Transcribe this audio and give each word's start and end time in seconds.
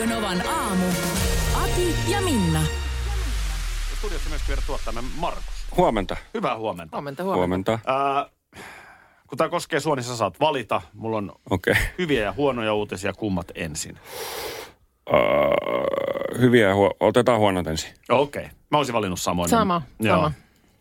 Radio 0.00 0.16
Novan 0.16 0.42
aamu. 0.48 0.86
Ati 1.64 1.94
ja 2.08 2.20
Minna. 2.20 2.60
Studiossa 3.98 4.28
myös 4.30 4.48
vielä 4.48 4.62
tuottajamme 4.66 5.10
Markus. 5.18 5.44
Huomenta. 5.76 6.16
Hyvää 6.34 6.58
huomenta. 6.58 6.96
Huomenta, 6.96 7.22
huomenta. 7.24 7.38
Huomenta. 7.38 7.78
Ää, 7.86 8.26
kun 9.26 9.38
tämä 9.38 9.48
koskee 9.48 9.80
sua, 9.80 9.96
niin 9.96 10.04
sä 10.04 10.16
saat 10.16 10.40
valita. 10.40 10.82
Mulla 10.92 11.16
on. 11.16 11.32
Okay. 11.50 11.74
hyviä 11.98 12.24
ja 12.24 12.32
huonoja 12.32 12.74
uutisia, 12.74 13.12
kummat 13.12 13.46
ensin. 13.54 13.98
Uh, 15.10 16.38
hyviä. 16.38 16.74
Huo- 16.74 16.96
Otetaan 17.00 17.38
huonot 17.38 17.66
ensin. 17.66 17.90
Okei. 18.08 18.42
Okay. 18.44 18.56
Mä 18.70 18.78
olisin 18.78 18.94
valinnut 18.94 19.20
samoin. 19.20 19.48
Sama, 19.48 19.82
Joo. 20.00 20.16
sama. 20.16 20.32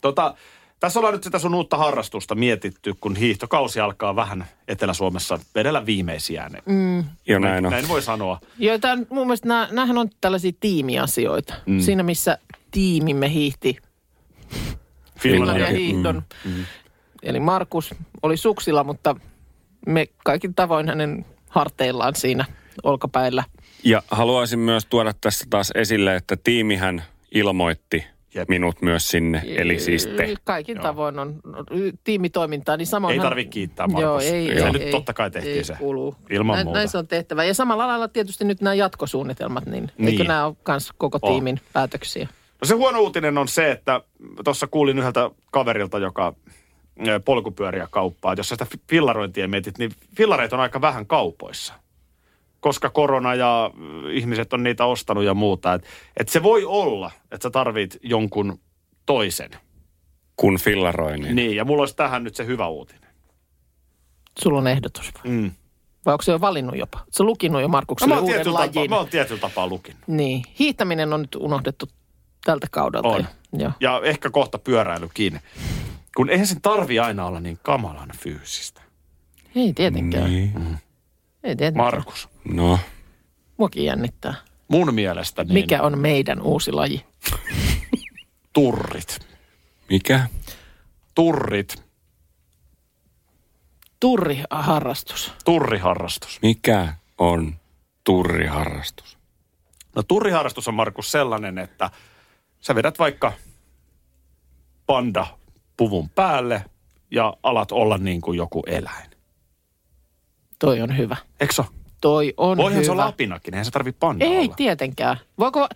Tota, 0.02 0.34
tässä 0.80 1.00
ollaan 1.00 1.14
nyt 1.14 1.24
sitä 1.24 1.40
sun 1.40 1.54
uutta 1.56 1.78
harrastusta 1.78 2.36
mietitty, 2.36 2.94
kun 3.02 3.16
hiihtokausi 3.16 3.80
alkaa 3.80 4.16
vähän 4.16 4.46
Etelä-Suomessa 4.68 5.40
vedellä 5.56 5.86
viimeisiään. 5.86 6.52
Mm. 6.66 7.04
Jo 7.28 7.40
näin 7.40 7.66
on. 7.66 7.72
Näin 7.72 7.88
voi 7.88 8.02
sanoa. 8.02 8.40
Joo, 8.58 8.78
tää 8.78 8.92
on, 8.92 9.08
mun 9.10 9.28
mielestä 9.28 9.48
nämä, 9.48 9.68
näähän 9.72 9.98
on 9.98 10.10
tällaisia 10.22 10.52
tiimiasioita. 10.60 11.54
Mm. 11.66 11.80
Siinä, 11.80 12.04
missä 12.04 12.38
tiimimme 12.72 13.34
hiihti 13.34 13.78
Finlandia 15.20 15.66
Finlandia. 15.66 15.68
hiihdon. 15.68 16.24
Mm. 16.46 16.66
Eli 17.24 17.40
Markus 17.40 17.96
oli 18.22 18.38
suksilla, 18.38 18.84
mutta 18.84 19.16
me 19.88 20.08
kaikin 20.24 20.56
tavoin 20.56 20.90
hänen 20.90 21.26
harteillaan 21.50 22.16
siinä 22.16 22.46
olkapäillä. 22.84 23.44
Ja 23.84 24.04
haluaisin 24.12 24.60
myös 24.60 24.86
tuoda 24.86 25.14
tässä 25.22 25.46
taas 25.50 25.72
esille, 25.76 26.16
että 26.16 26.38
tiimihän 26.44 27.04
ilmoitti 27.32 28.06
Jep. 28.36 28.50
minut 28.50 28.82
myös 28.82 29.08
sinne. 29.10 29.42
Eli 29.48 29.80
siis 29.80 30.08
te. 30.08 30.36
Kaikin 30.44 30.76
Joo. 30.76 30.84
tavoin 30.84 31.20
on 31.20 31.40
tiimitoimintaa, 32.04 32.78
niin 32.78 32.88
samoin 32.88 33.12
Ei 33.12 33.18
hän- 33.18 33.26
tarvi 33.26 33.46
kiittää, 33.46 33.88
Markus. 33.88 34.02
Joo, 34.04 34.20
ei, 34.20 34.48
Se 34.60 34.66
ei, 34.66 34.72
nyt 34.72 34.82
ei, 34.82 34.92
totta 34.92 35.14
kai 35.14 35.32
tehtiin 35.32 35.58
ei 35.58 35.64
se. 35.64 35.76
Kuuluu. 35.80 36.16
Ilman 36.30 36.56
näin, 36.56 36.68
muuta. 36.68 36.78
näin 36.80 36.90
se 36.90 36.98
on 36.98 37.08
tehtävä. 37.08 37.44
Ja 37.44 37.54
samalla 37.54 37.88
lailla 37.88 38.08
tietysti 38.08 38.46
nyt 38.46 38.62
nämä 38.62 38.74
jatkosuunnitelmat, 38.74 39.66
niin, 39.66 39.92
Niin. 39.98 40.10
eikö 40.10 40.24
nämä 40.24 40.46
ole 40.46 40.56
myös 40.68 40.92
koko 40.98 41.20
On. 41.22 41.32
tiimin 41.34 41.60
päätöksiä? 41.74 42.28
No 42.62 42.66
se 42.66 42.76
huono 42.76 43.00
uutinen 43.00 43.38
on 43.38 43.48
se, 43.48 43.72
että 43.72 44.02
tuossa 44.44 44.68
kuulin 44.68 45.00
yhdeltä 45.00 45.30
kaverilta, 45.52 46.00
joka 46.00 46.34
polkupyöriä 47.26 47.88
kauppaa. 47.92 48.34
Jos 48.34 48.50
sä 48.50 48.56
sitä 48.56 48.66
fi- 48.66 48.82
fillarointia 48.90 49.48
mietit, 49.48 49.78
niin 49.78 49.92
fillareita 50.16 50.56
on 50.56 50.60
aika 50.62 50.82
vähän 50.82 51.06
kaupoissa. 51.06 51.74
Koska 52.60 52.90
korona 52.90 53.36
ja 53.36 53.72
ö, 54.06 54.12
ihmiset 54.14 54.54
on 54.54 54.64
niitä 54.64 54.86
ostanut 54.86 55.24
ja 55.24 55.34
muuta. 55.34 55.74
Et, 55.74 55.84
et 56.18 56.30
se 56.30 56.44
voi 56.44 56.66
olla, 56.66 57.12
että 57.32 57.44
sä 57.44 57.50
tarvit 57.50 57.98
jonkun 58.04 58.60
toisen. 59.06 59.52
Kun 60.36 60.58
fillaroin. 60.60 61.22
Niin. 61.22 61.36
Niin, 61.36 61.56
ja 61.56 61.66
mulla 61.66 61.82
olisi 61.82 61.96
tähän 61.96 62.24
nyt 62.24 62.36
se 62.36 62.46
hyvä 62.46 62.68
uutinen. 62.68 63.10
Sulla 64.40 64.58
on 64.60 64.68
ehdotus 64.68 65.12
vai? 65.16 65.32
Mm. 65.32 65.52
Vai 66.06 66.14
onko 66.14 66.22
se 66.22 66.32
jo 66.32 66.42
valinnut 66.42 66.78
jopa? 66.78 67.06
Sä 67.18 67.24
lukinut 67.24 67.62
jo 67.62 67.68
No, 67.68 67.72
Markukselle 67.72 68.16
mä, 68.16 68.22
uuden 68.22 68.36
tietyllä 68.36 68.54
lajin? 68.60 68.74
tapaa, 68.74 68.88
mä 68.88 68.98
oon 68.98 69.08
tietyllä 69.08 69.42
tapaa 69.42 69.68
lukinut. 69.68 70.02
Niin. 70.08 70.44
Hiihtäminen 70.60 71.14
on 71.14 71.22
nyt 71.22 71.36
unohdettu 71.36 71.90
tältä 72.46 72.68
kaudelta. 72.72 73.08
On. 73.08 73.22
jo. 73.54 73.60
Joo. 73.60 73.72
Ja 73.80 74.02
ehkä 74.04 74.30
kohta 74.30 74.58
pyöräilykin. 74.60 75.40
Kun 76.16 76.30
eihän 76.30 76.48
sen 76.48 76.62
tarvi 76.62 77.00
aina 77.00 77.26
olla 77.26 77.40
niin 77.40 77.60
kamalan 77.64 78.10
fyysistä. 78.18 78.82
Ei 79.56 79.74
tietenkään. 79.74 80.30
Niin. 80.32 80.78
Ei 81.44 81.56
tietenkään. 81.56 81.86
Markus, 81.96 82.30
No, 82.46 82.80
Muakin 83.58 83.86
jännittää. 83.86 84.34
mun 84.68 84.94
mielestä 84.94 85.44
niin 85.44 85.54
Mikä 85.54 85.82
on 85.82 85.98
meidän 86.00 86.42
uusi 86.42 86.72
laji? 86.72 87.06
turrit. 88.54 89.20
mikä? 89.90 90.28
Turrit, 91.16 91.84
Turriharrastus. 94.00 95.34
turriharrastus. 95.46 96.40
Mikä 96.42 96.94
on 97.18 97.56
turriharrastus? 98.04 99.18
No 99.96 100.04
turriharrastus 100.04 100.68
on 100.68 100.74
Markus 100.74 101.12
sellainen, 101.12 101.58
että 101.58 101.90
sä 102.62 102.76
vedät 102.76 103.00
vaikka 103.00 103.34
panda 104.86 105.28
puvun 105.78 106.10
päälle 106.10 106.66
ja 107.12 107.34
alat 107.44 107.72
olla 107.72 107.98
niin 107.98 108.22
kuin 108.22 108.38
joku 108.38 108.64
eläin. 108.68 109.09
Toi 110.60 110.82
on 110.82 110.98
hyvä. 110.98 111.16
Eikö? 111.40 111.64
Toi 112.02 112.34
on 112.38 112.58
Voihan 112.58 112.74
hyvä. 112.74 112.86
se 112.86 112.92
olla 112.92 113.06
apinakin, 113.06 113.54
eihän 113.54 113.66
se 113.66 113.72
tarvi 113.72 113.92
panda 113.92 114.26
Ei 114.26 114.38
olla. 114.40 114.54
tietenkään. 114.56 115.18
Voiko, 115.40 115.62
äh, 115.62 115.68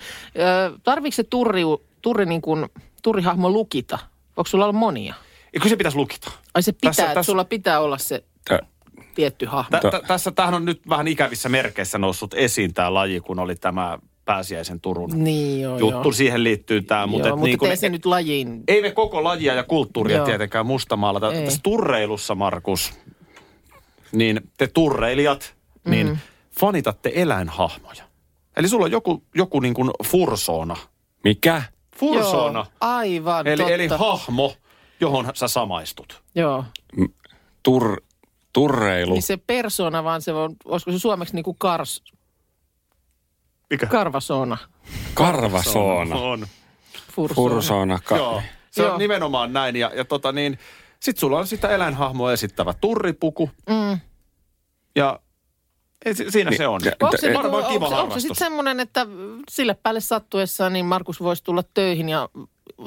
tarviiko 0.84 1.16
se 1.16 1.24
turri, 1.24 1.62
turri 2.02 2.26
niin 2.26 2.42
kuin, 2.42 2.66
turrihahmo 3.02 3.50
lukita? 3.50 4.00
Voiko 4.38 4.48
sulla 4.50 4.66
olla 4.66 4.74
monia? 4.80 5.14
Eikö 5.54 5.70
se 5.70 5.76
pitäisi 5.76 5.98
lukita? 5.98 6.32
Ai 6.54 6.64
se 6.64 6.72
pitää, 6.72 6.90
Tässä- 6.90 7.04
tässä, 7.04 7.14
tässä- 7.16 7.32
sulla 7.32 7.44
pitää 7.46 7.80
olla 7.80 7.98
se 7.98 8.24
Tä, 8.50 8.60
tietty 9.16 9.46
hahmo. 9.46 9.80
Tä, 9.82 9.92
tä, 9.92 10.02
tässä 10.08 10.32
tähän 10.32 10.54
on 10.54 10.66
nyt 10.66 10.82
vähän 10.90 11.08
ikävissä 11.08 11.50
merkeissä 11.50 11.98
noussut 11.98 12.34
esiin 12.34 12.74
tämä 12.74 12.94
laji, 12.94 13.20
kun 13.20 13.40
oli 13.40 13.56
tämä 13.56 13.98
pääsiäisen 14.26 14.80
Turun 14.82 15.10
Niin 15.24 15.62
joo, 15.62 15.78
juttu. 15.78 16.02
joo. 16.04 16.12
Siihen 16.12 16.44
liittyy 16.44 16.82
tämä. 16.82 17.08
Mutta, 17.08 17.28
joo, 17.28 17.36
et 17.36 17.40
mutta 17.40 17.48
niin 17.48 17.58
kuin, 17.58 17.78
se 17.78 17.90
nyt 17.90 18.06
lajiin. 18.06 18.64
ei 18.68 18.82
me 18.82 18.92
koko 18.92 19.24
lajia 19.24 19.54
ja 19.54 19.64
kulttuuria 19.64 20.18
Joo. 20.18 20.26
tietenkään 20.26 20.66
mustamaalata. 20.66 21.34
Ei. 21.34 21.46
Tässä 21.46 21.60
turreilussa, 21.64 22.36
Markus, 22.36 22.94
niin 24.16 24.42
te 24.58 24.68
turreilijat, 24.68 25.56
niin 25.86 26.08
Mm. 26.08 26.18
fanitatte 26.60 27.12
eläinhahmoja. 27.16 28.04
Eli 28.58 28.68
sulla 28.70 28.86
on 28.86 28.92
joku, 28.92 29.24
joku 29.36 29.60
niin 29.60 29.74
kuin 29.74 29.92
fursoona. 30.06 30.76
mikä? 31.24 31.64
Fursoona. 31.96 32.60
Joo, 32.60 32.68
aivan, 32.80 33.48
Eli, 33.48 33.58
totta. 33.58 33.74
eli 33.74 33.88
hahmo, 33.88 34.54
johon 35.00 35.32
sä 35.34 35.48
samaistut. 35.48 36.24
Joo, 36.36 36.66
Tur, 37.64 38.02
turreilu. 38.54 39.14
niin 39.14 39.22
se 39.24 39.38
persona 39.38 40.04
vaan 40.04 40.22
se 40.22 40.34
on, 40.34 40.56
olisiko 40.66 40.92
se 40.92 41.00
suomeksi 41.00 41.36
niin 41.36 41.44
kuin 41.44 41.58
kars, 41.60 42.04
Mikä? 43.70 43.86
karvasoona, 43.86 44.58
Karvasoona. 45.14 46.16
On. 46.16 46.48
fursoona. 47.12 47.50
Fursoona. 47.54 48.00
Ka- 48.04 48.18
Joo, 48.18 48.42
se 48.72 48.84
Joo. 48.84 48.94
on 48.94 49.00
nimenomaan 49.00 49.54
näin. 49.54 49.76
Ja, 49.76 49.92
ja 49.96 50.06
tota 50.06 50.32
niin, 50.32 50.60
sit 51.04 51.18
sulla 51.18 51.40
on 51.40 51.48
sitä 51.48 51.70
eläinhahmoa 51.70 52.34
esittävä 52.34 52.74
turripuku. 52.82 53.50
Mm. 53.70 54.00
Ja 54.96 55.20
siinä 56.30 56.50
Niin, 56.50 56.58
se 56.58 56.68
on. 56.68 56.82
Onko 57.02 57.18
se, 57.18 57.34
Varmaan 57.34 57.64
onko, 57.64 57.74
kiva 57.74 57.86
onko 57.86 57.90
se 57.90 57.96
harrastus. 57.96 58.22
sitten 58.22 58.36
semmoinen, 58.36 58.80
että 58.80 59.08
sille 59.50 59.74
päälle 59.84 60.00
sattuessaan 60.02 60.74
niin 60.74 60.86
Markus 60.86 61.20
voisi 61.22 61.44
tulla 61.44 61.64
töihin 61.74 62.10
ja 62.10 62.30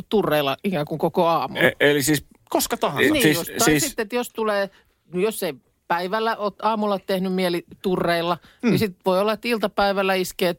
turreilla 0.08 0.56
ikään 0.64 0.86
kuin 0.86 0.98
koko 0.98 1.26
aamu? 1.26 1.56
E- 1.58 1.72
eli 1.80 2.02
siis 2.02 2.24
Koska 2.50 2.76
tahansa. 2.76 3.08
E- 3.08 3.10
niin 3.10 3.22
siis- 3.22 3.36
just, 3.36 3.50
tai 3.58 3.64
siis- 3.64 3.82
sitten, 3.86 4.02
että 4.02 4.16
jos 4.16 4.30
tulee, 4.30 4.70
jos 5.14 5.42
ei 5.42 5.54
päivällä 5.88 6.36
oot 6.36 6.54
aamulla 6.62 6.98
tehnyt 6.98 7.32
mieli 7.32 7.64
turreilla, 7.82 8.38
mm. 8.62 8.68
niin 8.70 8.78
sitten 8.78 9.00
voi 9.06 9.20
olla, 9.20 9.32
että 9.32 9.48
iltapäivällä 9.48 10.14
iskee 10.14 10.54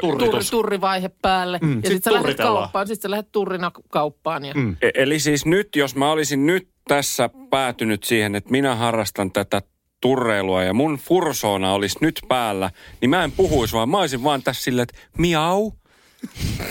turri, 0.00 0.18
Turritus. 0.18 0.50
turrivaihe 0.50 1.10
päälle. 1.22 1.58
Mm, 1.62 1.70
ja 1.70 1.80
sit 1.90 1.92
sitten 1.92 2.12
sä 2.12 2.22
lähdet 2.22 2.36
kauppaan, 2.36 2.86
sitten 2.86 3.08
sä 3.08 3.10
lähdet 3.10 3.32
turrina 3.32 3.70
kauppaan. 3.90 4.44
Ja, 4.44 4.54
Mm. 4.54 4.76
E- 4.82 4.90
Eli 4.94 5.18
siis 5.18 5.46
nyt, 5.46 5.76
jos 5.76 5.96
mä 5.96 6.10
olisin 6.10 6.46
nyt 6.46 6.68
tässä 6.88 7.30
päätynyt 7.50 8.04
siihen, 8.04 8.34
että 8.34 8.50
minä 8.50 8.74
harrastan 8.74 9.32
tätä 9.32 9.62
turreilua 10.00 10.62
ja 10.62 10.74
mun 10.74 10.96
fursoona 10.98 11.72
olisi 11.74 11.98
nyt 12.00 12.20
päällä, 12.28 12.70
niin 13.00 13.10
mä 13.10 13.24
en 13.24 13.32
puhuisi, 13.32 13.74
vaan 13.74 13.88
mä 13.88 13.98
olisin 13.98 14.24
vaan 14.24 14.42
tässä 14.42 14.62
silleen, 14.64 14.82
että 14.82 15.02
miau. 15.18 15.72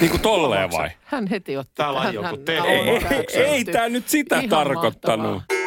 Niin 0.02 0.12
kuin 0.12 0.22
tolleen 0.22 0.72
vai? 0.72 0.90
Hän 1.04 1.28
heti 1.28 1.58
ottaa. 1.58 1.86
Tää 1.86 1.94
laji 1.94 2.06
hän- 2.08 2.18
on 2.18 2.24
hän- 2.24 2.36
kuin 2.36 2.46
te- 2.46 2.60
hän- 2.60 2.68
Ei- 2.70 2.90
ei- 3.34 3.44
ei 3.46 3.66
tää 3.66 3.90
nyt 3.90 4.10
sitä 4.10 4.36
Ihan 4.38 4.50
tarkoittanut. 4.50 5.32
mahtavaa. 5.34 5.62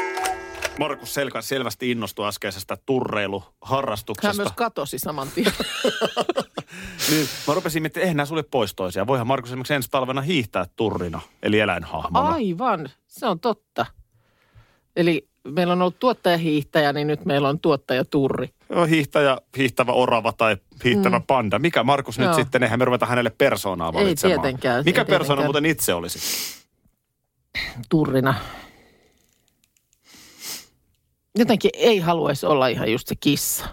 Markus 0.79 1.15
Selkä 1.15 1.43
selvästi 1.43 1.91
innostui 1.91 2.29
äskeisestä 2.29 2.75
Hän 2.75 2.83
turreiluharrastuksesta. 2.87 4.43
myös 4.43 4.53
katosi 4.57 4.99
saman 4.99 5.29
tien. 5.35 5.53
Niin, 7.11 7.29
mä 7.49 7.55
rupesin 7.55 7.83
miettimään, 7.83 7.87
että 7.87 8.01
eihän 8.01 8.17
nämä 8.17 8.27
sulle 8.27 8.43
pois 8.43 8.75
toisiaan. 8.75 9.07
Voihan 9.07 9.27
Markus 9.27 9.51
esimerkiksi 9.51 9.75
ensi 9.75 9.91
talvena 9.91 10.21
hiihtää 10.21 10.67
turrina, 10.77 11.21
eli 11.43 11.61
eläinhahmona. 11.61 12.29
Aivan, 12.29 12.91
se 13.07 13.27
on 13.27 13.41
totta. 13.41 13.87
Eli 14.97 15.29
meillä 15.49 15.73
on 15.73 15.83
ollut 15.83 15.99
tuottajahiihtäjä, 15.99 16.93
niin 16.93 17.07
nyt 17.07 17.25
meillä 17.25 17.49
on 17.49 17.61
tuottajaturri. 17.61 18.49
Joo, 18.71 18.85
hiihtäjä, 18.85 19.39
hiihtävä 19.57 19.93
orava 19.93 20.33
tai 20.33 20.57
hiihtävä 20.85 21.19
mm. 21.19 21.25
panda. 21.27 21.59
Mikä 21.59 21.83
Markus 21.83 22.19
nyt 22.19 22.35
sitten, 22.35 22.63
eihän 22.63 22.79
me 22.79 22.85
ruveta 22.85 23.07
hänelle 23.07 23.31
persoonaa 23.31 23.89
Ei 23.89 24.01
valitsemaan. 24.01 24.41
tietenkään, 24.41 24.85
Mikä 24.85 25.01
ei 25.01 25.05
persoona 25.05 25.25
tietenkään. 25.27 25.47
muuten 25.47 25.67
itse 25.67 25.95
olisi? 25.95 26.19
Turrina. 27.89 28.35
Jotenkin 31.39 31.71
ei 31.75 31.99
haluaisi 31.99 32.47
olla 32.47 32.69
ihan 32.69 32.93
just 32.93 33.09
se 33.09 33.15
kissa. 33.21 33.65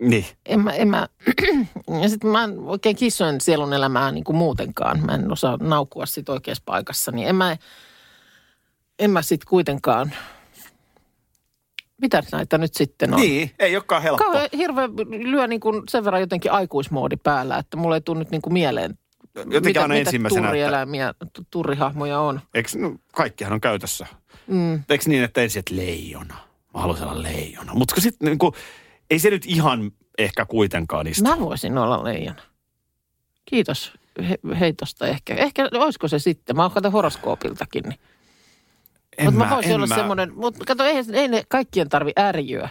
Niin. 0.00 0.24
En 0.46 0.60
mä, 0.60 0.72
en 0.72 0.88
mä, 0.88 1.08
ja 2.02 2.08
sit 2.08 2.24
mä 2.24 2.44
en 2.44 2.58
oikein 2.58 2.96
kissojen 2.96 3.40
sielun 3.40 3.72
elämää 3.72 4.12
niin 4.12 4.24
kuin 4.24 4.36
muutenkaan. 4.36 5.06
Mä 5.06 5.14
en 5.14 5.32
osaa 5.32 5.56
naukua 5.60 6.06
sit 6.06 6.28
oikeassa 6.28 6.62
paikassa, 6.66 7.12
niin 7.12 7.28
en 7.28 7.36
mä, 7.36 7.56
en 8.98 9.10
mä 9.10 9.22
sit 9.22 9.44
kuitenkaan, 9.44 10.12
mitä 12.00 12.22
näitä 12.32 12.58
nyt 12.58 12.74
sitten 12.74 13.14
on? 13.14 13.20
Niin, 13.20 13.50
ei 13.58 13.76
olekaan 13.76 14.02
helppo. 14.02 14.24
Kauhean 14.24 14.48
hirveä 14.56 14.88
lyö 15.08 15.46
niin 15.46 15.60
kuin 15.60 15.82
sen 15.88 16.04
verran 16.04 16.20
jotenkin 16.20 16.52
aikuismoodi 16.52 17.16
päällä, 17.16 17.58
että 17.58 17.76
mulle 17.76 17.96
ei 17.96 18.00
tule 18.00 18.18
nyt 18.18 18.30
niin 18.30 18.42
kuin 18.42 18.52
mieleen, 18.52 18.98
Jotenkin 19.34 19.64
mitä, 19.64 19.82
aina 19.82 19.94
mitä 19.94 20.08
ensimmäisenä, 20.08 20.40
että 20.40 20.48
turrieläimiä, 20.48 21.14
tu- 21.32 21.46
turrihahmoja 21.50 22.20
on. 22.20 22.40
eikö, 22.54 22.68
no, 22.78 22.96
kaikkihan 23.12 23.52
on 23.52 23.60
käytössä. 23.60 24.06
Mm. 24.46 24.82
Eikö 24.88 25.04
niin, 25.06 25.24
että 25.24 25.40
ensin, 25.40 25.60
että 25.60 25.76
leijona. 25.76 26.34
Mä 26.74 26.80
haluaisin 26.80 27.06
olla 27.06 27.22
leijona. 27.22 27.74
Mutta 27.74 28.00
sitten 28.00 28.26
niin 28.26 28.38
kuin, 28.38 28.52
ei 29.10 29.18
se 29.18 29.30
nyt 29.30 29.46
ihan 29.46 29.90
ehkä 30.18 30.46
kuitenkaan 30.46 31.06
istu. 31.06 31.22
Mä 31.22 31.40
voisin 31.40 31.78
olla 31.78 32.04
leijona. 32.04 32.42
Kiitos 33.44 33.92
he, 34.28 34.38
heitosta 34.60 35.06
ehkä. 35.06 35.34
Ehkä 35.34 35.68
olisiko 35.74 36.08
se 36.08 36.18
sitten. 36.18 36.56
Mä 36.56 36.62
oon 36.62 36.70
kato 36.70 36.90
horoskoopiltakin. 36.90 37.84
Niin. 37.88 38.00
Mutta 39.24 39.38
mä 39.44 39.50
voisin 39.50 39.70
en 39.70 39.76
olla 39.76 39.86
mä- 39.86 39.94
semmoinen, 39.94 40.34
mutta 40.34 40.64
kato, 40.64 40.84
ei, 40.84 40.96
ei 41.12 41.28
ne 41.28 41.42
kaikkien 41.48 41.88
tarvi 41.88 42.12
ärjyä. 42.18 42.68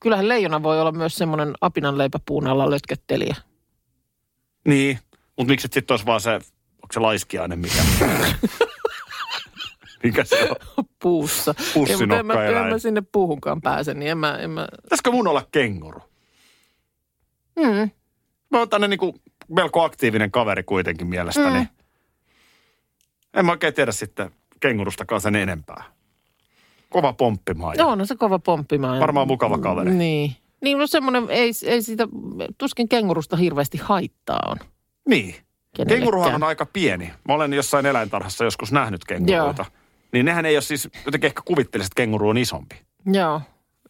Kyllähän 0.00 0.28
leijona 0.28 0.62
voi 0.62 0.80
olla 0.80 0.92
myös 0.92 1.16
semmoinen 1.16 1.54
apinanleipäpuun 1.60 2.46
alla 2.46 2.70
lötköttelijä. 2.70 3.36
Niin, 4.68 4.98
mutta 5.36 5.50
miksi 5.50 5.68
sitten 5.72 5.92
olisi 5.92 6.06
vaan 6.06 6.20
se, 6.20 6.34
onko 6.34 6.92
se 6.92 7.00
laiskiainen 7.00 7.58
mikä? 7.58 7.82
mikä 10.02 10.24
se 10.24 10.50
on? 10.50 10.84
Puussa. 11.02 11.54
Pussinokka 11.74 12.18
en, 12.18 12.26
mä, 12.26 12.44
en 12.44 12.66
mä 12.66 12.78
sinne 12.78 13.02
puuhunkaan 13.12 13.60
pääse, 13.60 13.94
niin 13.94 14.10
en 14.10 14.18
mä... 14.18 14.36
En 14.36 14.50
mä... 14.50 14.68
Pitäisikö 14.82 15.10
mun 15.10 15.28
olla 15.28 15.46
kenguru? 15.52 16.00
Mm. 17.56 17.90
Mä 18.50 18.58
oon 18.58 18.68
tänne 18.68 18.88
niinku 18.88 19.14
melko 19.48 19.82
aktiivinen 19.82 20.30
kaveri 20.30 20.62
kuitenkin 20.62 21.06
mielestäni. 21.06 21.58
Mm. 21.58 21.66
En 23.34 23.46
mä 23.46 23.52
oikein 23.52 23.74
tiedä 23.74 23.92
sitten 23.92 24.30
kengurustakaan 24.60 25.20
sen 25.20 25.36
enempää. 25.36 25.84
Kova 26.90 27.12
pomppimaan. 27.12 27.76
No, 27.78 27.88
on 27.88 28.06
se 28.06 28.16
kova 28.16 28.38
pomppimaan. 28.38 29.00
Varmaan 29.00 29.26
mukava 29.26 29.58
kaveri. 29.58 29.90
Niin. 29.90 30.36
Niin, 30.62 30.78
no 30.78 30.86
semmoinen, 30.86 31.26
ei, 31.28 31.50
ei 31.66 31.82
siitä, 31.82 32.08
tuskin 32.58 32.88
kengurusta 32.88 33.36
hirveästi 33.36 33.78
haittaa 33.78 34.40
on. 34.46 34.56
Niin. 35.08 35.34
kenellekään. 35.76 35.86
Kenguruhan 35.88 36.34
on 36.34 36.42
aika 36.42 36.66
pieni. 36.66 37.12
Mä 37.28 37.34
olen 37.34 37.52
jossain 37.52 37.86
eläintarhassa 37.86 38.44
joskus 38.44 38.72
nähnyt 38.72 39.04
kenguruita. 39.04 39.64
Niin 40.12 40.26
nehän 40.26 40.46
ei 40.46 40.56
ole 40.56 40.62
siis, 40.62 40.88
jotenkin 41.06 41.28
ehkä 41.28 41.42
kuvittelisi, 41.44 41.86
että 41.86 42.02
kenguru 42.02 42.28
on 42.28 42.38
isompi. 42.38 42.76
Joo. 43.06 43.42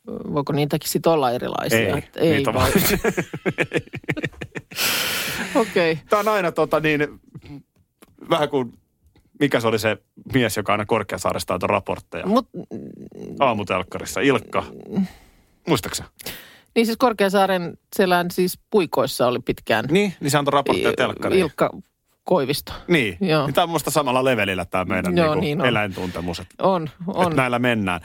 Voiko 0.06 0.52
niitäkin 0.52 0.88
sitten 0.88 1.12
olla 1.12 1.30
erilaisia? 1.30 1.78
Ei, 1.78 2.02
ei 2.16 2.36
niitä 2.36 2.54
vaan. 2.54 2.72
Okei. 5.54 5.92
Okay. 5.92 6.04
Tämä 6.08 6.20
on 6.20 6.28
aina 6.28 6.52
tota 6.52 6.80
niin, 6.80 7.20
vähän 8.30 8.48
kuin, 8.48 8.72
mikä 9.40 9.60
se 9.60 9.68
oli 9.68 9.78
se 9.78 9.96
mies, 10.34 10.56
joka 10.56 10.72
aina 10.72 10.86
Korkeasaaresta 10.86 11.54
antoi 11.54 11.68
raportteja 11.68 12.26
Mut, 12.26 12.48
aamutelkkarissa, 13.38 14.20
Ilkka. 14.20 14.64
Muistaaksä? 15.68 16.04
niin 16.74 16.86
siis 16.86 16.98
Korkeasaaren 16.98 17.78
selän 17.96 18.30
siis 18.30 18.58
puikoissa 18.70 19.26
oli 19.26 19.38
pitkään 19.38 19.84
Niin, 19.90 20.14
niin 20.20 20.30
se 20.30 20.38
antoi 20.38 20.52
raportteja 20.52 20.92
telkkariin. 20.96 21.40
Ilkka 21.40 21.70
Koivisto. 22.24 22.72
Niin, 22.88 23.16
Joo. 23.20 23.46
niin 23.46 23.54
tämä 23.54 23.62
on 23.62 23.70
musta 23.70 23.90
samalla 23.90 24.24
levelillä 24.24 24.64
tämä 24.64 24.84
meidän 24.84 25.16
Joo, 25.16 25.26
niinku 25.26 25.40
niin 25.40 25.60
on. 25.60 25.66
eläintuntemus, 25.66 26.40
että, 26.40 26.54
On, 26.62 26.90
on. 27.06 27.22
että 27.22 27.36
näillä 27.36 27.58
mennään. 27.58 28.00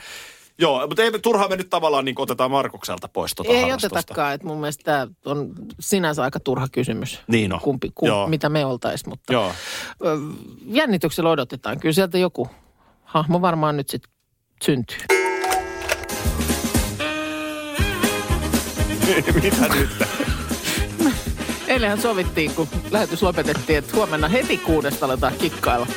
Joo, 0.60 0.88
mutta 0.88 1.04
ei 1.04 1.12
turhaan 1.22 1.50
me 1.50 1.56
nyt 1.56 1.70
tavallaan 1.70 2.06
niin 2.06 2.16
otetaan 2.18 2.52
Markukselta 2.52 3.08
pois 3.08 3.36
tuota 3.36 3.52
Ei 3.52 3.62
harrastusta. 3.62 4.00
otetakaan, 4.00 4.34
että 4.34 4.48
mun 4.48 4.58
mielestä 4.58 4.84
tämä 4.84 5.08
on 5.26 5.54
sinänsä 5.80 6.24
aika 6.24 6.40
turha 6.40 6.68
kysymys. 6.72 7.20
Niin 7.28 7.54
on. 7.54 7.60
Kumpi, 7.60 7.92
kum, 7.96 8.08
Joo. 8.08 8.28
mitä 8.28 8.50
me 8.50 8.66
oltais, 8.66 9.06
mutta 9.06 9.34
Joo. 9.34 9.52
jännityksellä 10.66 11.30
odotetaan. 11.30 11.80
Kyllä 11.80 11.94
sieltä 11.94 12.18
joku 12.18 12.50
hahmo 13.04 13.42
varmaan 13.42 13.78
nyt 13.78 13.90
sitten 13.90 14.12
syntyy. 14.64 14.98
Mitä 19.44 19.68
nyt? 19.76 19.90
Eilenhän 21.76 22.02
sovittiin, 22.02 22.52
kun 22.56 22.68
lähetys 22.92 23.24
lopetettiin, 23.24 23.80
että 23.80 23.96
huomenna 23.96 24.28
heti 24.28 24.58
kuudesta 24.58 25.06
aletaan 25.06 25.34
kikkailla. 25.34 25.88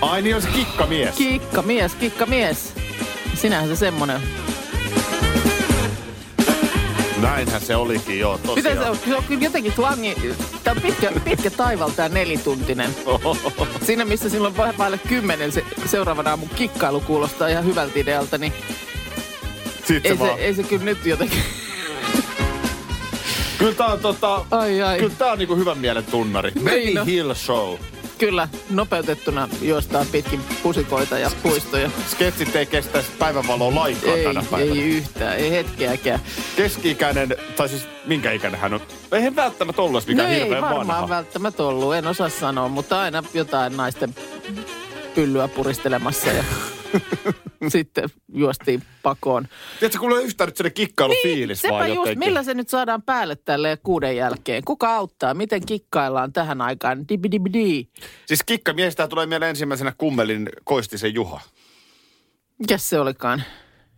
Ai 0.00 0.22
niin 0.22 0.36
on 0.36 0.42
se 0.42 0.48
kikkamies. 0.48 1.14
Kikka 1.14 1.62
mies, 1.62 1.94
kikka 1.94 2.26
mies. 2.26 2.72
Sinähän 3.34 3.68
se 3.68 3.76
semmonen. 3.76 4.20
Näinhän 7.20 7.60
se 7.60 7.76
olikin, 7.76 8.18
joo, 8.18 8.38
tosiaan. 8.38 8.56
Miten 8.56 8.78
se 8.78 8.90
on? 8.90 8.96
Se 8.96 9.16
on 9.16 9.24
kyllä 9.24 9.42
jotenkin 9.44 9.72
twangi. 9.72 10.14
Tämä 10.64 10.74
on 10.76 10.82
pitkä, 10.82 11.12
pitkä 11.24 11.50
taival, 11.50 11.90
tämä 11.90 12.08
nelituntinen. 12.08 12.90
Siinä, 13.86 14.04
missä 14.04 14.28
silloin 14.28 14.56
vähän 14.56 14.74
päälle 14.74 14.98
kymmenen 14.98 15.52
se, 15.52 15.64
seuraavan 15.86 16.26
aamun 16.26 16.48
kikkailu 16.48 17.00
kuulostaa 17.00 17.48
ihan 17.48 17.64
hyvältä 17.64 17.98
idealta, 17.98 18.38
niin 18.38 18.52
Sitten 19.84 20.12
ei 20.12 20.12
se, 20.12 20.18
vaan. 20.18 20.38
ei 20.38 20.54
se 20.54 20.62
kyllä 20.62 20.84
nyt 20.84 21.06
jotenkin... 21.06 21.42
Kyllä 23.62 23.74
tää 23.74 23.86
on 23.86 23.98
tota... 24.00 24.44
Ai 24.50 24.82
ai. 24.82 24.98
Kyllä 24.98 25.14
tää 25.18 25.32
on 25.32 25.38
niinku 25.38 25.56
hyvän 25.56 25.78
mielen 25.78 26.04
tunnari. 26.04 26.50
Niin 26.54 26.64
Benny 26.64 27.00
on. 27.00 27.06
Hill 27.06 27.34
Show. 27.34 27.78
Kyllä, 28.18 28.48
nopeutettuna 28.70 29.48
juostaan 29.62 30.06
pitkin 30.12 30.40
pusikoita 30.62 31.18
ja 31.18 31.30
puistoja. 31.42 31.90
Sketsit 32.08 32.56
ei 32.56 32.66
kestä 32.66 33.04
päivänvaloa 33.18 33.74
lainkaan 33.74 34.18
Ei, 34.18 34.24
tänä 34.24 34.42
päivänä. 34.50 34.72
ei 34.80 34.88
yhtään, 34.88 35.36
ei 35.36 35.50
hetkeäkään. 35.50 36.20
Keski-ikäinen, 36.56 37.36
tai 37.56 37.68
siis 37.68 37.88
minkä 38.06 38.32
ikäinen 38.32 38.60
hän 38.60 38.74
on? 38.74 38.80
Eihän 39.12 39.36
välttämättä 39.36 39.82
ollut 39.82 40.06
mikään 40.06 40.28
no 40.28 40.34
ei 40.34 40.40
hirveän 40.40 40.62
varmaan 40.62 40.86
vanha. 40.86 41.08
välttämättä 41.08 41.62
ollut, 41.62 41.94
en 41.94 42.06
osaa 42.06 42.28
sanoa, 42.28 42.68
mutta 42.68 43.00
aina 43.00 43.22
jotain 43.34 43.76
naisten 43.76 44.14
pyllyä 45.14 45.48
puristelemassa 45.48 46.28
ja 46.28 46.44
sitten 47.68 48.08
juostiin 48.34 48.82
pakoon. 49.02 49.48
Tiedätkö, 49.80 50.06
ei 50.18 50.24
yhtään 50.24 50.48
nyt 50.48 50.56
sellainen 50.56 50.74
kikkailufiilis 50.74 51.60
Sepä 51.60 51.72
vaan 51.72 51.88
just, 51.88 51.96
jotenkin. 51.96 52.18
millä 52.18 52.42
se 52.42 52.54
nyt 52.54 52.68
saadaan 52.68 53.02
päälle 53.02 53.36
tälle 53.36 53.78
kuuden 53.82 54.16
jälkeen? 54.16 54.64
Kuka 54.64 54.94
auttaa? 54.94 55.34
Miten 55.34 55.66
kikkaillaan 55.66 56.32
tähän 56.32 56.60
aikaan? 56.60 57.08
Dibidibidi. 57.08 57.86
Siis 58.26 58.42
kikkamiestä 58.46 59.08
tulee 59.08 59.26
mieleen 59.26 59.50
ensimmäisenä 59.50 59.92
kummelin 59.98 60.48
Koistisen 60.64 61.14
Juha. 61.14 61.40
Mikäs 62.58 62.88
se 62.90 63.00
olikaan? 63.00 63.42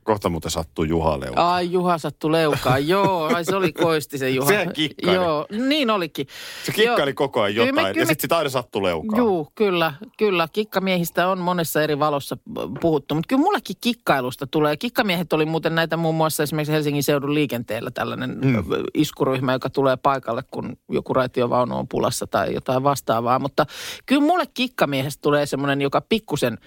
Kohta 0.04 0.28
muuten 0.28 0.50
sattuu 0.50 0.84
Juha 0.84 1.20
Leuka. 1.20 1.54
Ai 1.54 1.72
Juha 1.72 1.98
sattu 1.98 2.32
leukaan. 2.32 2.88
Joo, 2.94 3.24
ai 3.34 3.44
se 3.44 3.56
oli 3.56 3.72
Koistisen 3.72 4.34
Juha. 4.34 4.48
Sehän 4.48 4.72
kikkaili. 4.72 5.16
Joo, 5.16 5.46
niin 5.50 5.90
olikin. 5.90 6.26
Se 6.64 6.72
kikkaili 6.72 7.10
Joo. 7.10 7.14
koko 7.14 7.40
ajan 7.43 7.55
Kyllä 7.55 7.72
me- 7.72 7.81
jotain, 7.81 7.94
kyllä 7.94 8.02
ja 8.02 8.06
sitten 8.06 8.22
sitä 8.22 8.36
aina 8.38 8.50
sattuu 8.50 8.82
leukaan. 8.82 9.19
Juu, 9.19 9.48
kyllä, 9.55 9.93
kyllä. 10.19 10.48
Kikkamiehistä 10.52 11.29
on 11.29 11.38
monessa 11.38 11.82
eri 11.82 11.98
valossa 11.98 12.36
puhuttu, 12.81 13.14
mutta 13.14 13.29
kyllä 13.29 13.43
mullekin 13.43 13.76
kikkailusta 13.81 14.46
tulee. 14.46 14.76
Kikkamiehet 14.76 15.32
oli 15.32 15.44
muuten 15.44 15.74
näitä 15.74 15.96
muun 15.96 16.14
muassa 16.14 16.43
esimerkiksi 16.43 16.72
Helsingin 16.72 17.02
seudun 17.02 17.34
liikenteellä 17.34 17.90
tällainen 17.90 18.38
mm. 18.43 18.64
iskuryhmä, 18.94 19.52
joka 19.52 19.70
tulee 19.70 19.96
paikalle, 19.96 20.43
kun 20.50 20.76
joku 20.88 21.14
raitiovaunu 21.14 21.79
on 21.79 21.88
pulassa 21.88 22.26
tai 22.26 22.55
jotain 22.55 22.82
vastaavaa. 22.82 23.38
Mutta 23.38 23.67
kyllä 24.06 24.22
mulle 24.22 24.44
kikkamiehestä 24.55 25.22
tulee 25.22 25.46
semmoinen, 25.46 25.81
joka 25.81 26.00
pikkusen, 26.00 26.58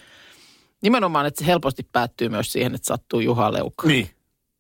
nimenomaan, 0.84 1.26
että 1.26 1.40
se 1.40 1.48
helposti 1.48 1.84
päättyy 1.92 2.30
myös 2.30 2.52
siihen, 2.52 2.76
että 2.76 2.88
sattuu 2.88 3.20
Juha 3.20 3.54
Leukka. 3.54 3.88
Niin. 3.88 4.10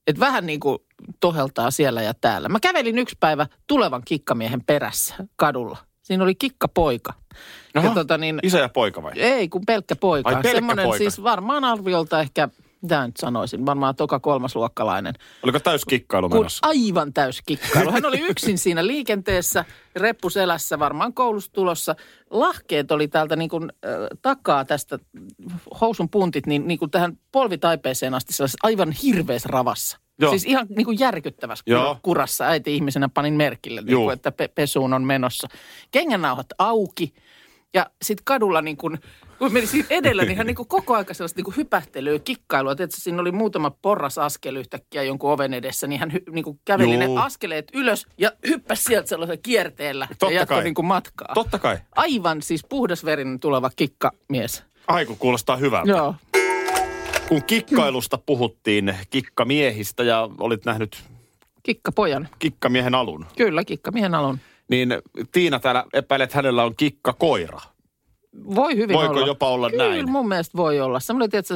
Että 0.07 0.19
vähän 0.19 0.45
niin 0.45 0.59
kuin 0.59 0.77
toheltaa 1.19 1.71
siellä 1.71 2.01
ja 2.01 2.13
täällä. 2.13 2.49
Mä 2.49 2.59
kävelin 2.59 2.97
yksi 2.97 3.15
päivä 3.19 3.47
tulevan 3.67 4.01
kikkamiehen 4.05 4.63
perässä 4.65 5.15
kadulla. 5.35 5.77
Siinä 6.01 6.23
oli 6.23 6.35
kikkapoika. 6.35 7.13
Aha, 7.75 7.87
Ja 7.87 7.93
tota 7.93 8.17
niin, 8.17 8.39
Isä 8.43 8.59
ja 8.59 8.69
poika 8.69 9.03
vai? 9.03 9.11
ei, 9.15 9.49
kun 9.49 9.61
pelkkä 9.67 9.95
poika. 9.95 10.29
Ai, 10.29 10.35
pelkkä 10.35 10.51
Semmoinen 10.51 10.85
poika. 10.85 10.97
siis 10.97 11.23
varmaan 11.23 11.63
arviolta 11.63 12.21
ehkä, 12.21 12.49
mitä 12.81 13.05
nyt 13.05 13.17
sanoisin, 13.17 13.65
varmaan 13.65 13.95
toka 13.95 14.19
kolmasluokkalainen. 14.19 15.13
Oliko 15.43 15.59
täys 15.59 15.85
kikkailu 15.85 16.29
Kun 16.29 16.39
menossa? 16.39 16.67
aivan 16.67 17.13
täys 17.13 17.41
kikkailu. 17.45 17.91
Hän 17.91 18.05
oli 18.05 18.19
yksin 18.19 18.57
siinä 18.57 18.87
liikenteessä, 18.87 19.65
reppu 19.95 20.29
selässä, 20.29 20.79
varmaan 20.79 21.13
koulusta 21.13 21.53
tulossa. 21.53 21.95
Lahkeet 22.29 22.91
oli 22.91 23.07
täältä 23.07 23.35
niin 23.35 23.49
kuin, 23.49 23.63
äh, 23.85 23.91
takaa 24.21 24.65
tästä 24.65 24.99
housun 25.81 26.09
puntit, 26.09 26.47
niin, 26.47 26.67
niin 26.67 26.79
kuin 26.79 26.91
tähän 26.91 27.17
polvitaipeeseen 27.31 28.13
asti 28.13 28.33
sellaisessa 28.33 28.59
aivan 28.63 28.91
hirveässä 28.91 29.49
ravassa. 29.51 29.97
Joo. 30.19 30.31
Siis 30.31 30.45
ihan 30.45 30.67
niin 30.69 30.85
kuin 30.85 30.99
järkyttävässä 30.99 31.63
Joo. 31.67 31.93
kur- 31.93 31.99
kurassa 32.01 32.45
äiti-ihmisenä 32.45 33.09
panin 33.09 33.33
merkille, 33.33 33.81
niin 33.81 33.97
kuin, 33.97 34.13
että 34.13 34.31
pe- 34.31 34.47
pesuun 34.47 34.93
on 34.93 35.03
menossa. 35.03 35.47
Kengännauhat 35.91 36.47
auki 36.57 37.13
ja 37.73 37.85
sitten 38.01 38.25
kadulla 38.25 38.61
niin 38.61 38.77
kuin, 38.77 38.99
kun 39.39 39.53
meni 39.53 39.67
siinä 39.67 39.87
edellä, 39.89 40.23
niin 40.25 40.37
hän 40.37 40.47
niin 40.47 40.55
kuin 40.55 40.67
koko 40.67 40.93
ajan 40.93 41.05
sellaista 41.11 41.37
niin 41.37 41.45
kuin 41.45 41.55
hypähtelyä, 41.57 42.19
kikkailua. 42.19 42.75
Tiedätkö, 42.75 43.01
siinä 43.01 43.21
oli 43.21 43.31
muutama 43.31 43.71
porras 43.81 44.17
askel 44.17 44.55
yhtäkkiä 44.55 45.03
jonkun 45.03 45.31
oven 45.31 45.53
edessä, 45.53 45.87
niin 45.87 45.99
hän 45.99 46.13
hy, 46.13 46.23
niin 46.31 46.43
kuin 46.43 46.59
käveli 46.65 47.03
Juu. 47.03 47.15
ne 47.15 47.21
askeleet 47.21 47.67
ylös 47.73 48.07
ja 48.17 48.31
hyppäsi 48.47 48.83
sieltä 48.83 49.09
sellaisella 49.09 49.39
kierteellä 49.43 50.07
Totta 50.07 50.25
ja 50.33 50.39
jatkoi 50.39 50.55
kai. 50.57 50.63
niin 50.63 50.73
kuin 50.73 50.85
matkaa. 50.85 51.33
Totta 51.33 51.59
kai. 51.59 51.77
Aivan 51.95 52.41
siis 52.41 52.65
puhdasverinen 52.69 53.39
tuleva 53.39 53.69
kikkamies. 53.75 54.63
Aiku 54.87 55.15
kuulostaa 55.15 55.57
hyvältä. 55.57 55.89
Joo. 55.91 56.15
Kun 57.27 57.43
kikkailusta 57.43 58.17
puhuttiin, 58.25 58.95
kikkamiehistä 59.09 60.03
ja 60.03 60.29
olit 60.39 60.65
nähnyt 60.65 61.03
Kikkapojan. 61.63 62.29
kikkamiehen 62.39 62.95
alun. 62.95 63.25
Kyllä, 63.37 63.63
kikkamiehen 63.63 64.15
alun. 64.15 64.39
Niin 64.69 64.89
Tiina 65.31 65.59
täällä 65.59 65.85
epäilee, 65.93 66.23
että 66.23 66.35
hänellä 66.37 66.63
on 66.63 66.75
kikkakoira. 66.75 67.59
Voi 68.55 68.75
hyvin 68.75 68.97
Voiko 68.97 69.13
olla. 69.13 69.27
jopa 69.27 69.49
olla 69.49 69.69
Kyllä, 69.69 69.89
näin? 69.89 70.11
mun 70.11 70.27
mielestä 70.27 70.57
voi 70.57 70.79
olla. 70.79 70.99
Semmoinen, 70.99 71.29
tietysti, 71.29 71.55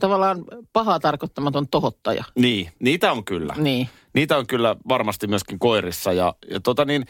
tavallaan 0.00 0.44
pahaa 0.72 1.00
tarkoittamaton 1.00 1.68
tohottaja. 1.68 2.24
Niin, 2.34 2.70
niitä 2.78 3.12
on 3.12 3.24
kyllä. 3.24 3.54
Niin. 3.56 3.88
Niitä 4.14 4.36
on 4.36 4.46
kyllä 4.46 4.76
varmasti 4.88 5.26
myöskin 5.26 5.58
koirissa. 5.58 6.12
Ja, 6.12 6.34
ja 6.50 6.60
tota 6.60 6.84
niin, 6.84 7.06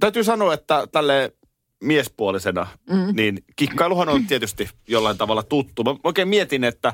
täytyy 0.00 0.24
sanoa, 0.24 0.54
että 0.54 0.86
tälle 0.92 1.32
miespuolisena, 1.82 2.66
mm. 2.90 3.16
niin 3.16 3.44
kikkailuhan 3.56 4.08
on 4.08 4.26
tietysti 4.26 4.68
jollain 4.88 5.18
tavalla 5.18 5.42
tuttu. 5.42 5.84
Mä 5.84 5.94
oikein 6.04 6.28
mietin, 6.28 6.64
että 6.64 6.92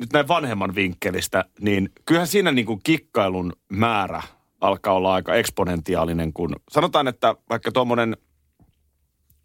nyt 0.00 0.12
näin 0.12 0.28
vanhemman 0.28 0.74
vinkkelistä, 0.74 1.44
niin 1.60 1.92
kyllähän 2.04 2.28
siinä 2.28 2.52
niin 2.52 2.66
kuin 2.66 2.80
kikkailun 2.82 3.52
määrä 3.68 4.22
alkaa 4.60 4.94
olla 4.94 5.14
aika 5.14 5.34
eksponentiaalinen, 5.34 6.32
kun 6.32 6.56
sanotaan, 6.70 7.08
että 7.08 7.34
vaikka 7.50 7.72
tuommoinen 7.72 8.16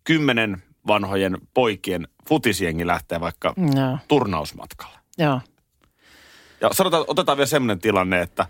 kymmenen 0.05 0.63
vanhojen 0.88 1.38
poikien 1.53 2.07
futisjengi 2.29 2.88
lähtee 2.88 3.19
vaikka 3.19 3.53
Joo. 3.75 3.97
turnausmatkalle. 4.07 4.97
Joo. 5.17 5.41
Ja 6.62 6.69
sanotaan, 6.74 7.03
otetaan 7.07 7.38
vielä 7.38 7.47
semmoinen 7.47 7.79
tilanne, 7.79 8.21
että, 8.21 8.45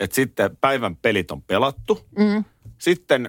että 0.00 0.14
sitten 0.16 0.56
päivän 0.60 0.96
pelit 0.96 1.30
on 1.30 1.42
pelattu. 1.42 2.00
Mm. 2.18 2.44
Sitten 2.78 3.28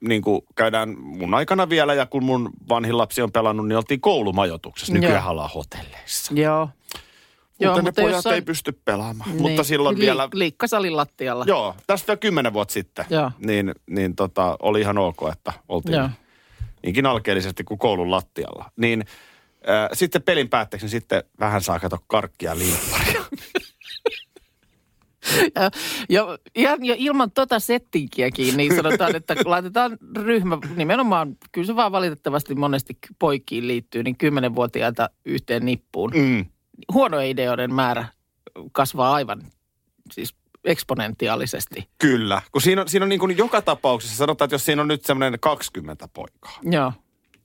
niin 0.00 0.22
kuin 0.22 0.42
käydään 0.56 0.98
mun 0.98 1.34
aikana 1.34 1.68
vielä 1.68 1.94
ja 1.94 2.06
kun 2.06 2.24
mun 2.24 2.50
vanhin 2.68 2.98
lapsi 2.98 3.22
on 3.22 3.32
pelannut, 3.32 3.68
niin 3.68 3.76
oltiin 3.76 4.00
koulumajoituksessa. 4.00 4.92
Nykyään 4.92 5.22
Joo. 5.22 5.30
ollaan 5.30 5.50
hotelleissa. 5.54 6.34
Joo. 6.34 6.68
Joo, 7.60 7.72
mutta 7.74 7.82
ne 7.82 7.92
pojat 7.92 8.16
jossain- 8.16 8.34
ei 8.34 8.42
pysty 8.42 8.80
pelaamaan. 8.84 9.30
Niin. 9.30 9.42
Mutta 9.42 9.64
silloin 9.64 9.98
Li- 9.98 10.00
vielä, 10.04 10.28
Liikkasalin 10.34 10.96
lattialla. 10.96 11.44
joo, 11.48 11.74
tästä 11.86 12.06
vielä 12.06 12.16
kymmenen 12.16 12.52
vuotta 12.52 12.72
sitten, 12.72 13.04
Joo. 13.10 13.30
niin, 13.38 13.74
niin 13.90 14.16
tota, 14.16 14.56
oli 14.62 14.80
ihan 14.80 14.98
ok, 14.98 15.18
että 15.32 15.52
oltiin 15.68 15.94
Joo. 15.94 16.08
Niinkin 16.84 17.06
alkeellisesti 17.06 17.64
kuin 17.64 17.78
koulun 17.78 18.10
lattialla. 18.10 18.70
Niin 18.76 19.04
äh, 19.68 19.88
sitten 19.92 20.22
pelin 20.22 20.48
päätteeksi, 20.48 20.84
niin 20.84 20.90
sitten 20.90 21.24
vähän 21.40 21.62
saa 21.62 21.80
kato 21.80 21.98
karkkia 22.06 22.58
limpparia. 22.58 23.24
Ja, 25.54 25.70
ja 26.08 26.38
ihan 26.54 26.84
jo 26.84 26.94
ilman 26.98 27.30
tota 27.30 27.58
settinkiäkin, 27.58 28.56
niin 28.56 28.76
sanotaan, 28.76 29.16
että 29.16 29.34
laitetaan 29.44 29.98
ryhmä, 30.16 30.58
nimenomaan, 30.76 31.36
kyllä 31.52 31.66
se 31.66 31.76
vaan 31.76 31.92
valitettavasti 31.92 32.54
monesti 32.54 32.98
poikkiin 33.18 33.68
liittyy, 33.68 34.02
niin 34.02 34.18
kymmenenvuotiaita 34.18 35.10
yhteen 35.24 35.64
nippuun. 35.64 36.12
Mm. 36.14 36.44
Huonojen 36.92 37.30
ideoiden 37.30 37.74
määrä 37.74 38.06
kasvaa 38.72 39.14
aivan 39.14 39.42
siis 40.12 40.34
eksponentiaalisesti. 40.64 41.88
Kyllä, 41.98 42.42
kun 42.52 42.62
siinä 42.62 42.80
on, 42.82 42.88
siinä 42.88 43.04
on 43.04 43.08
niin 43.08 43.20
kuin 43.20 43.38
joka 43.38 43.62
tapauksessa, 43.62 44.16
sanotaan, 44.16 44.46
että 44.46 44.54
jos 44.54 44.64
siinä 44.64 44.82
on 44.82 44.88
nyt 44.88 45.04
semmoinen 45.04 45.40
20 45.40 46.08
poikaa, 46.12 46.58
Joo, 46.62 46.92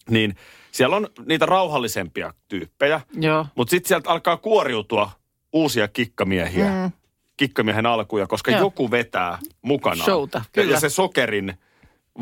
niin 0.10 0.36
siellä 0.72 0.96
on 0.96 1.08
niitä 1.26 1.46
rauhallisempia 1.46 2.34
tyyppejä, 2.48 3.02
joo. 3.14 3.46
mutta 3.56 3.70
sitten 3.72 3.88
sieltä 3.88 4.10
alkaa 4.10 4.38
kuoriutua 4.38 5.12
uusia 5.54 5.88
kikkamiehiä, 5.88 6.66
mm. 6.72 6.92
kikkamiehen 7.38 7.86
alkuja, 7.86 8.28
koska 8.28 8.52
Joo. 8.52 8.60
joku 8.60 8.92
vetää 8.92 9.40
mukanaan. 9.62 10.06
Showta, 10.06 10.38
Ja, 10.38 10.44
kyllä. 10.52 10.72
ja 10.74 10.80
se 10.80 10.90
sokerin 10.90 11.54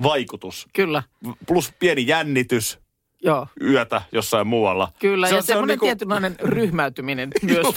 vaikutus, 0.04 0.68
Kyllä, 0.74 1.04
plus 1.48 1.74
pieni 1.80 2.08
jännitys 2.08 2.80
joo. 3.24 3.48
yötä 3.62 4.02
jossain 4.12 4.48
muualla. 4.48 4.92
Kyllä, 5.00 5.28
Se 5.28 5.34
ja 5.34 5.38
on- 5.38 5.44
se 5.44 5.52
on 5.54 5.56
semmoinen 5.56 5.74
niinku- 5.74 5.86
tietynlainen 5.86 6.36
ryhmäytyminen 6.40 7.30
myös 7.44 7.68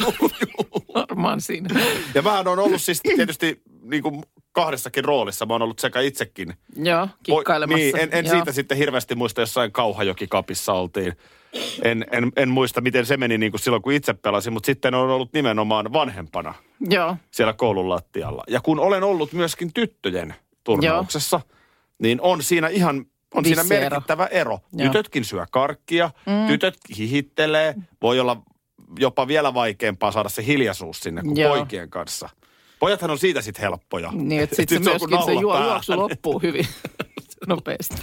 varmaan 0.95 1.41
siinä. 1.41 1.69
Ja 2.15 2.23
mähän 2.23 2.49
on 2.49 2.59
ollut 2.59 2.83
siis 2.83 3.01
tietysti 3.17 3.63
niin 3.83 4.03
kuin 4.03 4.23
kahdessakin 4.53 5.05
roolissa. 5.05 5.47
Mä 5.47 5.55
oon 5.55 5.63
ollut 5.63 5.79
sekä 5.79 6.01
itsekin 6.01 6.55
Joo, 6.77 7.09
kikkailemassa. 7.23 7.77
Niin, 7.77 7.99
en, 7.99 8.09
en 8.13 8.25
Joo. 8.25 8.35
siitä 8.35 8.53
sitten 8.53 8.79
hirveästi 8.79 9.15
muista, 9.15 9.41
jossain 9.41 9.73
Kauhajokikapissa 9.73 10.73
oltiin. 10.73 11.13
En, 11.83 12.07
en, 12.13 12.33
en 12.37 12.49
muista, 12.49 12.81
miten 12.81 13.07
se 13.07 13.17
meni 13.17 13.39
niin 13.39 13.53
kuin 13.53 13.61
silloin, 13.61 13.83
kun 13.83 13.93
itse 13.93 14.15
pelasin, 14.15 14.53
mutta 14.53 14.67
sitten 14.67 14.95
on 14.95 15.11
ollut 15.11 15.33
nimenomaan 15.33 15.93
vanhempana 15.93 16.55
Joo, 16.81 17.17
siellä 17.31 17.53
koulun 17.53 17.89
lattialla. 17.89 18.45
Ja 18.49 18.61
kun 18.61 18.81
olen 18.81 19.03
ollut 19.03 19.33
myöskin 19.33 19.73
tyttöjen 19.73 20.35
turnauksessa, 20.65 21.41
niin 21.99 22.21
on 22.21 22.43
siinä 22.43 22.69
ihan 22.69 23.07
on 23.35 23.45
siinä 23.45 23.63
Vissi 23.63 23.75
merkittävä 23.75 24.27
ero. 24.27 24.59
Joo. 24.73 24.89
Tytötkin 24.89 25.25
syö 25.25 25.47
karkkia, 25.51 26.11
mm. 26.27 26.47
tytöt 26.47 26.77
hihittelee, 26.99 27.75
voi 28.03 28.21
olla 28.21 28.43
jopa 28.99 29.29
vielä 29.29 29.55
vaikeampaa 29.55 30.13
saada 30.13 30.29
se 30.29 30.47
hiljaisuus 30.47 31.01
sinne 31.01 31.23
kuin 31.23 31.37
Joo. 31.37 31.57
poikien 31.57 31.91
kanssa. 31.91 32.29
Pojathan 32.79 33.11
on 33.11 33.19
siitä 33.19 33.43
sitten 33.43 33.63
helppoja. 33.63 34.11
niin 34.13 34.43
että 34.43 34.55
Et 34.55 34.57
sitten 34.69 34.85
sit 34.85 34.99
kuin 34.99 35.11
myöskin 35.11 35.35
se 35.35 35.41
juo, 35.41 35.65
juoksu 35.65 35.97
loppuu 35.97 36.39
hyvin 36.39 36.67
nopeasti. 37.47 38.03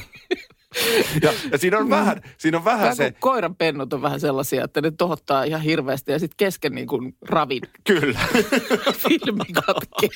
Ja, 1.21 1.33
ja 1.51 1.57
siinä 1.57 1.77
on 1.77 1.89
vähän, 1.89 2.21
siinä 2.37 2.57
on 2.57 2.65
vähän 2.65 2.95
se, 2.95 3.03
se... 3.03 3.13
koiran 3.19 3.55
pennut 3.55 3.93
on 3.93 4.01
vähän 4.01 4.19
sellaisia, 4.19 4.63
että 4.63 4.81
ne 4.81 4.91
tohottaa 4.91 5.43
ihan 5.43 5.61
hirveästi 5.61 6.11
ja 6.11 6.19
sitten 6.19 6.37
kesken 6.37 6.75
niin 6.75 6.87
kuin 6.87 7.15
ravin 7.29 7.61
kyllä. 7.83 8.19
filmi 9.07 9.53
katkee. 9.53 10.09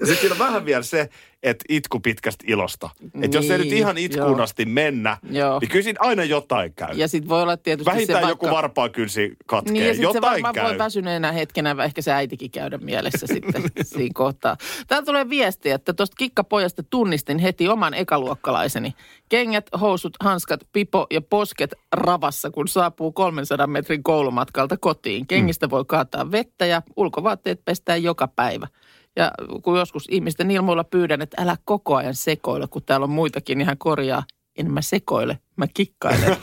Ja 0.00 0.06
sitten 0.06 0.16
siinä 0.16 0.32
on 0.32 0.38
vähän 0.38 0.64
vielä 0.64 0.82
se, 0.82 1.08
että 1.44 1.64
itku 1.68 2.00
pitkästä 2.00 2.44
ilosta. 2.48 2.90
Että 3.22 3.36
jos 3.36 3.50
ei 3.50 3.58
nyt 3.58 3.66
Niin, 3.66 3.76
ihan 3.76 3.98
itkuun 3.98 4.30
joo. 4.30 4.42
asti 4.42 4.64
mennä, 4.64 5.16
Joo. 5.30 5.58
niin 5.58 5.68
kyllä 5.68 5.82
siinä 5.82 5.96
aina 6.00 6.24
jotain 6.24 6.74
käy. 6.74 6.94
Ja 6.96 7.08
sitten 7.08 7.28
voi 7.28 7.42
olla 7.42 7.56
tietysti 7.56 7.90
Vähintään 7.90 8.24
se 8.24 8.28
joku 8.28 8.44
vaikka... 8.46 8.56
varpaakynsi 8.56 9.32
katkee. 9.46 9.72
Niin 9.72 9.86
ja 9.86 9.94
sitten 9.94 10.12
se 10.12 10.20
varmaan 10.20 10.54
käy. 10.54 10.64
voi 10.64 10.78
väsyneenä 10.78 11.32
hetkenä 11.32 11.76
ehkä 11.84 12.02
se 12.02 12.12
äitikin 12.12 12.50
käydä 12.50 12.78
mielessä 12.78 13.26
sitten 13.34 13.62
siinä 13.82 14.10
kohtaa. 14.14 14.56
Täällä 14.86 15.04
tulee 15.06 15.28
viesti, 15.28 15.70
että 15.70 15.92
tuosta 15.92 16.16
kikkapojasta 16.18 16.82
tunnistin 16.82 17.38
heti 17.38 17.68
oman 17.68 17.94
ekaluokkalaiseni. 17.94 18.94
Kengät, 19.28 19.66
housut, 19.80 20.12
hanskat, 20.20 20.60
pipo 20.72 21.06
ja 21.10 21.20
posket 21.20 21.74
ravassa, 21.92 22.50
kun 22.50 22.68
saapuu 22.68 23.12
300 23.12 23.66
metrin 23.66 24.02
koulumatkalta 24.02 24.76
kotiin. 24.76 25.26
Kengistä 25.26 25.70
voi 25.70 25.84
kaataa 25.84 26.30
vettä 26.30 26.66
ja 26.66 26.82
ulkovaatteet 26.96 27.64
pestään 27.64 28.02
joka 28.02 28.28
päivä. 28.28 28.66
Ja 29.16 29.30
kun 29.62 29.78
joskus 29.78 30.04
ihmisten 30.10 30.50
ilmoilla 30.50 30.84
pyydän, 30.84 31.22
että 31.22 31.42
älä 31.42 31.56
koko 31.64 31.96
ajan 31.96 32.14
sekoile, 32.14 32.66
kun 32.70 32.82
täällä 32.82 33.04
on 33.04 33.10
muitakin, 33.10 33.58
niin 33.58 33.66
hän 33.66 33.78
korjaa, 33.78 34.22
en 34.56 34.70
mä 34.70 34.82
sekoile, 34.82 35.38
mä 35.56 35.66
kikkailen. 35.74 36.36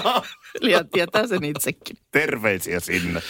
Eli 0.60 0.72
hän 0.72 0.88
tietää 0.88 1.26
sen 1.26 1.44
itsekin. 1.44 1.96
Terveisiä 2.10 2.80
sinne. 2.80 3.20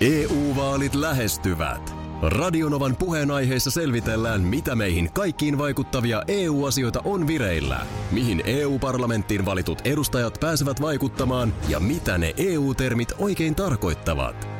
EU-vaalit 0.00 0.94
lähestyvät. 0.94 1.94
Radionovan 2.22 2.96
puheenaiheessa 2.96 3.70
selvitellään, 3.70 4.40
mitä 4.40 4.74
meihin 4.74 5.12
kaikkiin 5.12 5.58
vaikuttavia 5.58 6.22
EU-asioita 6.28 7.00
on 7.04 7.26
vireillä, 7.26 7.86
mihin 8.10 8.42
EU-parlamenttiin 8.46 9.44
valitut 9.44 9.78
edustajat 9.84 10.38
pääsevät 10.40 10.80
vaikuttamaan 10.80 11.54
ja 11.68 11.80
mitä 11.80 12.18
ne 12.18 12.34
EU-termit 12.36 13.12
oikein 13.18 13.54
tarkoittavat. 13.54 14.59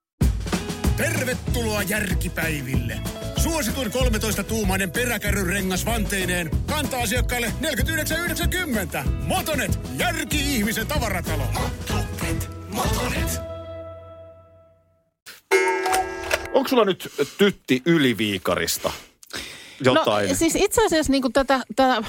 Tervetuloa 0.97 1.83
järkipäiville! 1.83 2.99
Suosituin 3.37 3.91
13-tuumainen 3.91 4.91
peräkärryrengas 4.91 5.85
vanteineen 5.85 6.49
kantaa 6.65 7.01
asiakkaille 7.01 7.53
49,90. 9.03 9.09
Motonet, 9.27 9.79
järki-ihmisen 9.97 10.87
tavaratalo. 10.87 11.43
Motonet, 11.43 12.49
Motonet. 12.69 13.41
Onko 16.53 16.69
sulla 16.69 16.85
nyt 16.85 17.11
tytti 17.37 17.81
yliviikarista 17.85 18.91
jotain? 19.83 20.29
No 20.29 20.35
siis 20.35 20.55
itse 20.55 20.85
asiassa 20.85 21.11
niin 21.11 21.21
kuin 21.21 21.33
tätä, 21.33 21.61
tätä, 21.75 22.03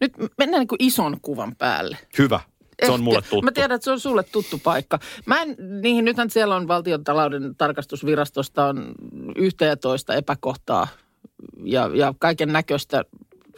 nyt 0.00 0.12
mennään 0.38 0.60
niin 0.60 0.68
kuin 0.68 0.82
ison 0.82 1.20
kuvan 1.22 1.56
päälle. 1.56 1.98
Hyvä. 2.18 2.40
Se 2.86 2.92
on 2.92 3.02
mulle 3.02 3.22
tuttu. 3.22 3.42
Mä 3.42 3.52
tiedän, 3.52 3.74
että 3.74 3.84
se 3.84 3.90
on 3.90 4.00
sulle 4.00 4.22
tuttu 4.22 4.58
paikka. 4.58 4.98
Mä 5.26 5.42
en, 5.42 5.56
niihin, 5.80 6.04
nythän 6.04 6.30
siellä 6.30 6.56
on 6.56 6.68
valtiontalouden 6.68 7.56
tarkastusvirastosta 7.56 8.66
on 8.66 8.94
yhtä 9.36 9.64
ja 9.64 9.76
toista 9.76 10.14
epäkohtaa 10.14 10.88
ja, 11.64 11.90
ja 11.94 12.14
kaiken 12.18 12.52
näköistä 12.52 13.04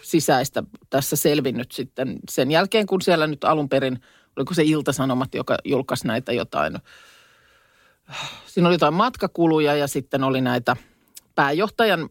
sisäistä 0.02 0.62
tässä 0.90 1.16
selvinnyt 1.16 1.72
sitten 1.72 2.16
sen 2.30 2.50
jälkeen, 2.50 2.86
kun 2.86 3.02
siellä 3.02 3.26
nyt 3.26 3.44
alun 3.44 3.68
perin, 3.68 4.00
oliko 4.36 4.54
se 4.54 4.62
Iltasanomat, 4.62 5.34
joka 5.34 5.56
julkaisi 5.64 6.06
näitä 6.06 6.32
jotain, 6.32 6.78
siinä 8.46 8.68
oli 8.68 8.74
jotain 8.74 8.94
matkakuluja 8.94 9.76
ja 9.76 9.86
sitten 9.86 10.24
oli 10.24 10.40
näitä 10.40 10.76
pääjohtajan 11.34 12.08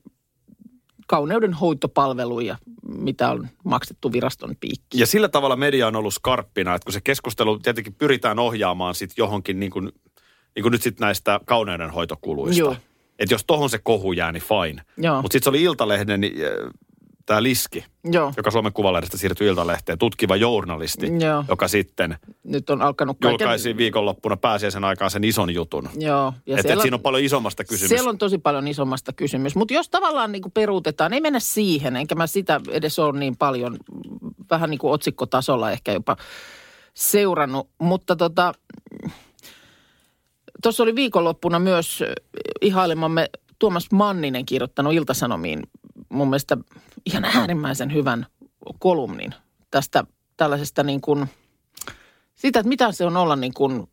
kauneudenhoitopalveluja, 1.08 2.58
mitä 2.88 3.32
on 3.32 3.48
maksettu 3.64 4.12
viraston 4.12 4.56
piikkiin. 4.60 5.00
Ja 5.00 5.08
sillä 5.08 5.30
tavalla 5.30 5.56
media 5.56 5.88
on 5.88 5.96
ollut 5.96 6.14
skarppina, 6.14 6.76
että 6.76 6.86
kun 6.86 6.94
se 6.94 7.02
keskustelu 7.02 7.60
tietenkin 7.60 7.94
pyritään 7.94 8.40
ohjaamaan 8.40 8.96
sit 8.96 9.12
johonkin 9.18 9.60
niin 9.60 9.72
kuin, 9.72 9.92
niin 10.56 10.64
kuin 10.64 10.72
nyt 10.72 10.82
sit 10.82 11.00
näistä 11.00 11.40
kauneudenhoitokuluista. 11.46 12.60
Joo. 12.60 12.76
Että 13.20 13.34
jos 13.34 13.44
tohon 13.48 13.70
se 13.70 13.80
kohu 13.84 14.14
jää, 14.14 14.32
niin 14.32 14.44
fine. 14.44 14.82
Mutta 15.22 15.34
sitten 15.34 15.44
se 15.44 15.50
oli 15.50 15.64
Iltalehden 15.64 16.22
niin, 16.22 16.34
tämä 17.26 17.44
Liski, 17.44 17.86
Joo, 18.12 18.34
joka 18.38 18.52
Suomen 18.52 18.74
Kuvalehdestä 18.74 19.18
siirtyi 19.18 19.48
Iltalehteen, 19.48 19.98
tutkiva 19.98 20.36
journalisti, 20.36 21.12
Joo. 21.20 21.44
joka 21.50 21.68
sitten 21.68 22.18
nyt 22.44 22.70
on 22.70 22.82
alkanut 22.82 23.18
kaiken... 23.22 23.34
julkaisi 23.34 23.78
viikonloppuna 23.78 24.38
pääsiäisen 24.38 24.84
aikaan 24.84 25.12
sen 25.12 25.24
ison 25.24 25.54
jutun. 25.54 25.90
Joo. 26.00 26.34
Ja 26.46 26.58
Että 26.58 26.74
et 26.74 26.82
siinä 26.82 26.96
on 26.96 27.02
paljon 27.02 27.24
isommasta 27.24 27.64
kysymys. 27.64 27.90
Siellä 27.90 28.10
on 28.10 28.18
tosi 28.18 28.38
paljon 28.38 28.68
isommasta 28.68 29.14
kysymys. 29.14 29.56
Mutta 29.56 29.74
jos 29.74 29.90
tavallaan 29.90 30.32
niin 30.32 30.42
kuin 30.42 30.52
peruutetaan, 30.52 31.14
ei 31.14 31.22
mennä 31.22 31.40
siihen, 31.40 31.96
enkä 31.96 32.16
mä 32.16 32.28
sitä 32.28 32.62
edes 32.72 33.00
ole 33.00 33.20
niin 33.20 33.38
paljon, 33.38 33.78
vähän 34.50 34.70
niin 34.70 34.80
kuin 34.80 34.94
otsikkotasolla 34.94 35.72
ehkä 35.72 35.92
jopa 35.92 36.18
seurannut. 36.94 37.70
Mutta 37.80 38.16
tota, 38.16 38.54
tuossa 40.64 40.84
oli 40.84 40.96
viikonloppuna 40.96 41.60
myös 41.60 42.04
ihailemamme 42.62 43.30
Tuomas 43.60 43.92
Manninen 43.92 44.46
kirjoittanut 44.46 44.94
Iltasanomiin 44.94 45.64
mun 46.16 46.30
mielestä 46.30 46.58
ihan 47.06 47.26
äärimmäisen 47.26 47.94
hyvän 47.94 48.26
kolumnin 48.80 49.36
tästä 49.72 50.04
tällaisesta 50.38 50.84
niin 50.84 51.02
kuin, 51.02 51.30
siitä, 52.36 52.60
että 52.60 52.70
mitä 52.70 52.92
se 52.92 53.06
on 53.06 53.18
olla 53.18 53.36
niin 53.36 53.54
kuin 53.54 53.88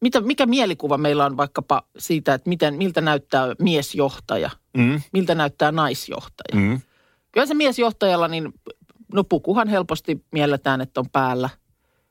mitä, 0.00 0.20
mikä 0.20 0.46
mielikuva 0.46 0.98
meillä 0.98 1.24
on 1.26 1.36
vaikkapa 1.36 1.82
siitä, 1.98 2.34
että 2.34 2.48
miten, 2.48 2.74
miltä 2.74 3.00
näyttää 3.00 3.46
miesjohtaja, 3.58 4.50
Mm, 4.76 5.00
miltä 5.12 5.34
näyttää 5.34 5.72
naisjohtaja. 5.72 6.60
mm. 6.60 6.80
Kyllä 7.32 7.46
se 7.46 7.54
miesjohtajalla, 7.54 8.28
niin 8.28 8.52
no 9.14 9.24
pukuhan 9.24 9.68
helposti 9.68 10.24
mielletään, 10.32 10.80
että 10.80 11.00
on 11.00 11.10
päällä, 11.12 11.48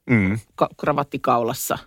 Mm. 0.09 0.39
ka- 0.55 0.69
kravatti 0.77 1.19
kaulassa. 1.19 1.77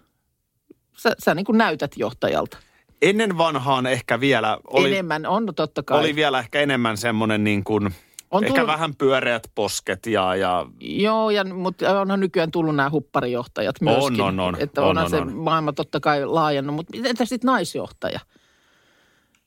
Sä, 0.96 1.14
sä 1.24 1.34
niin 1.34 1.44
kuin 1.44 1.58
näytät 1.58 1.90
johtajalta. 1.96 2.58
Ennen 3.02 3.38
vanhaan 3.38 3.86
ehkä 3.86 4.20
vielä 4.20 4.58
oli, 4.64 4.90
Enemmän 4.92 5.26
on 5.26 5.52
totta 5.56 5.82
kai. 5.82 6.00
oli 6.00 6.14
vielä 6.14 6.38
ehkä 6.38 6.60
enemmän 6.60 6.96
semmoinen 6.96 7.44
niin 7.44 7.64
kuin, 7.64 7.94
on 8.30 8.44
ehkä 8.44 8.54
tullut, 8.54 8.66
vähän 8.72 8.94
pyöreät 8.94 9.50
posket 9.54 10.06
ja, 10.06 10.36
ja 10.36 10.66
Joo, 10.80 11.30
ja, 11.30 11.44
mutta 11.44 12.00
onhan 12.00 12.20
nykyään 12.20 12.50
tullut 12.50 12.76
nämä 12.76 12.90
hupparijohtajat 12.90 13.80
myöskin. 13.80 14.20
on, 14.20 14.40
on. 14.40 14.56
Että 14.58 14.82
On, 14.82 14.88
onhan 14.88 15.04
on, 15.04 15.10
se 15.10 15.16
on. 15.16 15.36
maailma 15.36 15.72
totta 15.72 16.00
kai 16.00 16.26
laajennut, 16.26 16.76
mutta 16.76 16.98
entä 17.04 17.24
sitten 17.24 17.48
naisjohtaja? 17.48 18.20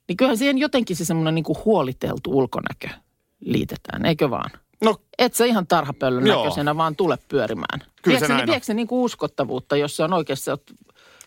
Niin 0.08 0.18
kyllähän 0.18 0.38
siihen 0.38 0.58
jotenkin 0.58 0.96
se 0.96 1.06
semmoinen 1.06 1.36
niin 1.36 1.44
kuin 1.44 1.58
huoliteltu 1.66 2.38
ulkonäkö 2.38 2.88
liitetään, 3.40 4.06
eikö 4.06 4.30
vaan? 4.30 4.50
no 4.84 4.96
Et 5.18 5.34
sä 5.34 5.46
ihan 5.46 5.68
tarhapöllön 5.68 6.28
Joo. 6.28 6.38
näköisenä 6.38 6.78
vaan 6.78 6.96
tule 6.96 7.18
pyörimään. 7.28 7.80
Kyllä 7.80 8.20
se 8.20 8.22
viekö, 8.22 8.28
näin 8.28 8.38
niin, 8.38 8.50
on. 8.50 8.54
viekö 8.54 8.66
se 8.66 8.74
niin 8.74 8.88
kuin 8.88 9.02
uskottavuutta, 9.02 9.78
jos 9.78 9.98
se 9.98 10.04
on 10.04 10.14
oikeasti 10.14 10.52
oot 10.52 10.64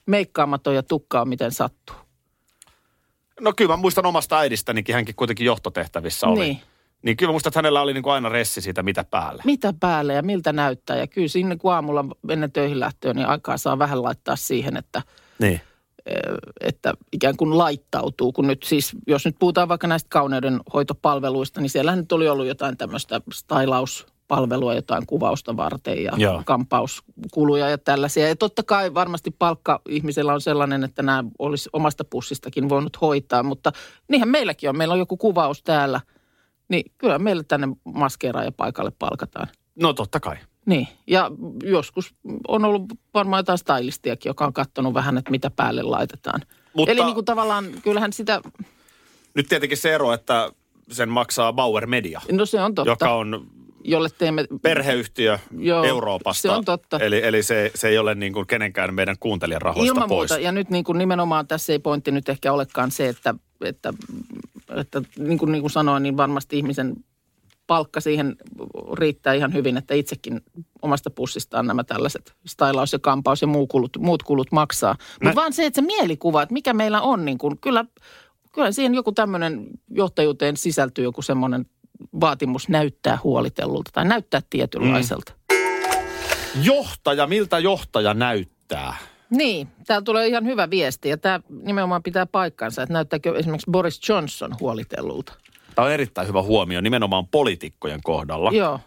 meikkaamaton 0.06 0.74
ja 0.74 0.82
tukkaa 0.82 1.24
miten 1.24 1.52
sattuu? 1.52 1.96
No 3.40 3.52
kyllä 3.56 3.72
mä 3.72 3.76
muistan 3.76 4.06
omasta 4.06 4.38
äidistänikin, 4.38 4.94
hänkin 4.94 5.14
kuitenkin 5.14 5.44
johtotehtävissä 5.46 6.26
oli. 6.26 6.40
Niin. 6.40 6.60
Niin 7.02 7.16
kyllä 7.16 7.30
mä 7.30 7.32
muistan, 7.32 7.50
että 7.50 7.58
hänellä 7.58 7.82
oli 7.82 7.94
niin 7.94 8.02
kuin 8.02 8.12
aina 8.12 8.28
ressi 8.28 8.60
siitä, 8.60 8.82
mitä 8.82 9.04
päällä. 9.04 9.42
Mitä 9.46 9.74
päälle 9.80 10.14
ja 10.14 10.22
miltä 10.22 10.52
näyttää? 10.52 10.96
Ja 10.96 11.06
kyllä 11.06 11.28
sinne 11.28 11.56
kun 11.56 11.72
aamulla 11.72 12.04
ennen 12.28 12.52
töihin 12.52 12.80
lähtöä, 12.80 13.14
niin 13.14 13.26
aikaa 13.26 13.56
saa 13.56 13.78
vähän 13.78 14.02
laittaa 14.02 14.36
siihen, 14.36 14.76
että, 14.76 15.02
Niin. 15.38 15.60
että 16.60 16.94
ikään 17.12 17.36
kuin 17.36 17.58
laittautuu. 17.58 18.32
Kun 18.32 18.46
nyt 18.46 18.62
siis, 18.62 18.96
jos 19.06 19.24
nyt 19.24 19.36
puhutaan 19.38 19.68
vaikka 19.68 19.86
näistä 19.86 20.08
kauneudenhoitopalveluista, 20.10 21.60
niin 21.60 21.70
siellähän 21.70 21.98
nyt 21.98 22.12
oli 22.12 22.28
ollut 22.28 22.46
jotain 22.46 22.76
tämmöistä 22.76 23.20
stylauspalvelua, 24.28 24.74
jotain 24.74 25.06
kuvausta 25.06 25.56
varten 25.56 26.04
ja 26.04 26.12
Joo. 26.16 26.42
kampauskuluja 26.44 27.68
ja 27.68 27.78
tällaisia. 27.78 28.28
Ja 28.28 28.36
totta 28.36 28.62
kai 28.62 28.94
varmasti 28.94 29.30
palkka 29.30 29.80
ihmisellä 29.88 30.32
on 30.32 30.40
sellainen, 30.40 30.84
että 30.84 31.02
nämä 31.02 31.24
olisi 31.38 31.70
omasta 31.72 32.04
pussistakin 32.04 32.68
voinut 32.68 33.00
hoitaa, 33.00 33.42
mutta 33.42 33.72
niinhän 34.08 34.28
meilläkin 34.28 34.68
on. 34.68 34.76
Meillä 34.76 34.92
on 34.92 34.98
joku 34.98 35.16
kuvaus 35.16 35.62
täällä, 35.62 36.00
niin 36.68 36.92
kyllä 36.98 37.18
meillä 37.18 37.42
tänne 37.42 37.68
maskeeraaja 37.84 38.52
paikalle 38.52 38.92
palkataan. 38.98 39.48
No 39.76 39.92
totta 39.92 40.20
kai. 40.20 40.36
Niin, 40.66 40.88
ja 41.06 41.30
joskus 41.62 42.14
on 42.48 42.64
ollut 42.64 42.84
varmaan 43.14 43.40
jotain 43.40 43.58
stylistiakin, 43.58 44.30
joka 44.30 44.46
on 44.46 44.52
katsonut 44.52 44.94
vähän, 44.94 45.18
että 45.18 45.30
mitä 45.30 45.50
päälle 45.50 45.82
laitetaan. 45.82 46.40
Mutta- 46.74 46.92
Eli 46.92 47.04
niin 47.04 47.14
kuin 47.14 47.24
tavallaan, 47.24 47.66
kyllähän 47.82 48.12
sitä, 48.12 48.40
Nyt 49.34 49.48
tietenkin 49.48 49.78
se 49.78 49.94
ero, 49.94 50.12
että 50.12 50.52
sen 50.90 51.08
maksaa 51.08 51.52
Bauer 51.52 51.86
Media, 51.86 52.20
no 52.32 52.46
se 52.46 52.60
on 52.60 52.74
totta, 52.74 52.90
joka 52.90 53.14
on 53.14 53.46
jolle 53.90 54.08
teemme... 54.18 54.44
perheyhtiö 54.62 55.38
Joo, 55.58 55.84
Euroopasta. 55.84 56.42
se 56.42 56.50
on 56.50 56.64
totta. 56.64 56.98
Eli, 56.98 57.20
eli 57.24 57.42
se, 57.42 57.70
se 57.74 57.88
ei 57.88 57.98
ole 57.98 58.14
niin 58.14 58.32
kuin 58.32 58.46
kenenkään 58.46 58.94
meidän 58.94 59.16
kuuntelijan 59.20 59.62
rahoista 59.62 59.94
Ilman 59.94 60.08
pois. 60.08 60.30
muuta, 60.30 60.44
ja 60.44 60.52
nyt 60.52 60.70
niin 60.70 60.84
kuin 60.84 60.98
nimenomaan 60.98 61.46
tässä 61.46 61.72
ei 61.72 61.78
pointti 61.78 62.10
nyt 62.10 62.28
ehkä 62.28 62.52
olekaan 62.52 62.90
se, 62.90 63.08
että, 63.08 63.34
että, 63.64 63.92
että 64.76 65.02
niin, 65.18 65.38
kuin, 65.38 65.52
niin 65.52 65.62
kuin 65.62 65.70
sanoin, 65.70 66.02
niin 66.02 66.16
varmasti 66.16 66.58
ihmisen 66.58 66.96
palkka 67.66 68.00
siihen 68.00 68.36
riittää 68.92 69.34
ihan 69.34 69.54
hyvin, 69.54 69.76
että 69.76 69.94
itsekin 69.94 70.40
omasta 70.82 71.10
pussistaan 71.10 71.66
nämä 71.66 71.84
tällaiset 71.84 72.34
stylaus 72.46 72.92
ja 72.92 72.98
kampaus 72.98 73.42
ja 73.42 73.48
muu 73.48 73.66
kulut, 73.66 73.96
muut 73.98 74.22
kulut 74.22 74.52
maksaa. 74.52 74.96
Mutta 75.24 75.34
vaan 75.34 75.52
se, 75.52 75.66
että 75.66 75.80
se 75.80 75.86
mielikuva, 75.86 76.42
että 76.42 76.52
mikä 76.52 76.72
meillä 76.72 77.00
on, 77.00 77.24
niin 77.24 77.38
kuin, 77.38 77.58
kyllä, 77.60 77.84
kyllä 78.52 78.72
siihen 78.72 78.94
joku 78.94 79.12
tämmöinen 79.12 79.66
johtajuuteen 79.90 80.56
sisältyy 80.56 81.04
joku 81.04 81.22
semmoinen 81.22 81.66
vaatimus 82.20 82.68
näyttää 82.68 83.18
huolitellulta 83.24 83.90
tai 83.92 84.04
näyttää 84.04 84.40
tietynlaiselta. 84.50 85.32
Johtaja, 86.62 87.26
miltä 87.26 87.58
johtaja 87.58 88.14
näyttää? 88.14 88.96
Niin, 89.30 89.68
täällä 89.86 90.04
tulee 90.04 90.26
ihan 90.26 90.44
hyvä 90.44 90.70
viesti 90.70 91.08
ja 91.08 91.18
tämä 91.18 91.40
nimenomaan 91.62 92.02
pitää 92.02 92.26
paikkansa, 92.26 92.82
että 92.82 92.92
näyttääkö 92.92 93.38
esimerkiksi 93.38 93.70
Boris 93.70 94.08
Johnson 94.08 94.56
huolitellulta. 94.60 95.32
Tämä 95.74 95.86
on 95.86 95.92
erittäin 95.92 96.28
hyvä 96.28 96.42
huomio 96.42 96.80
nimenomaan 96.80 97.26
poliitikkojen 97.26 98.00
kohdalla. 98.04 98.50
Joo. 98.50 98.80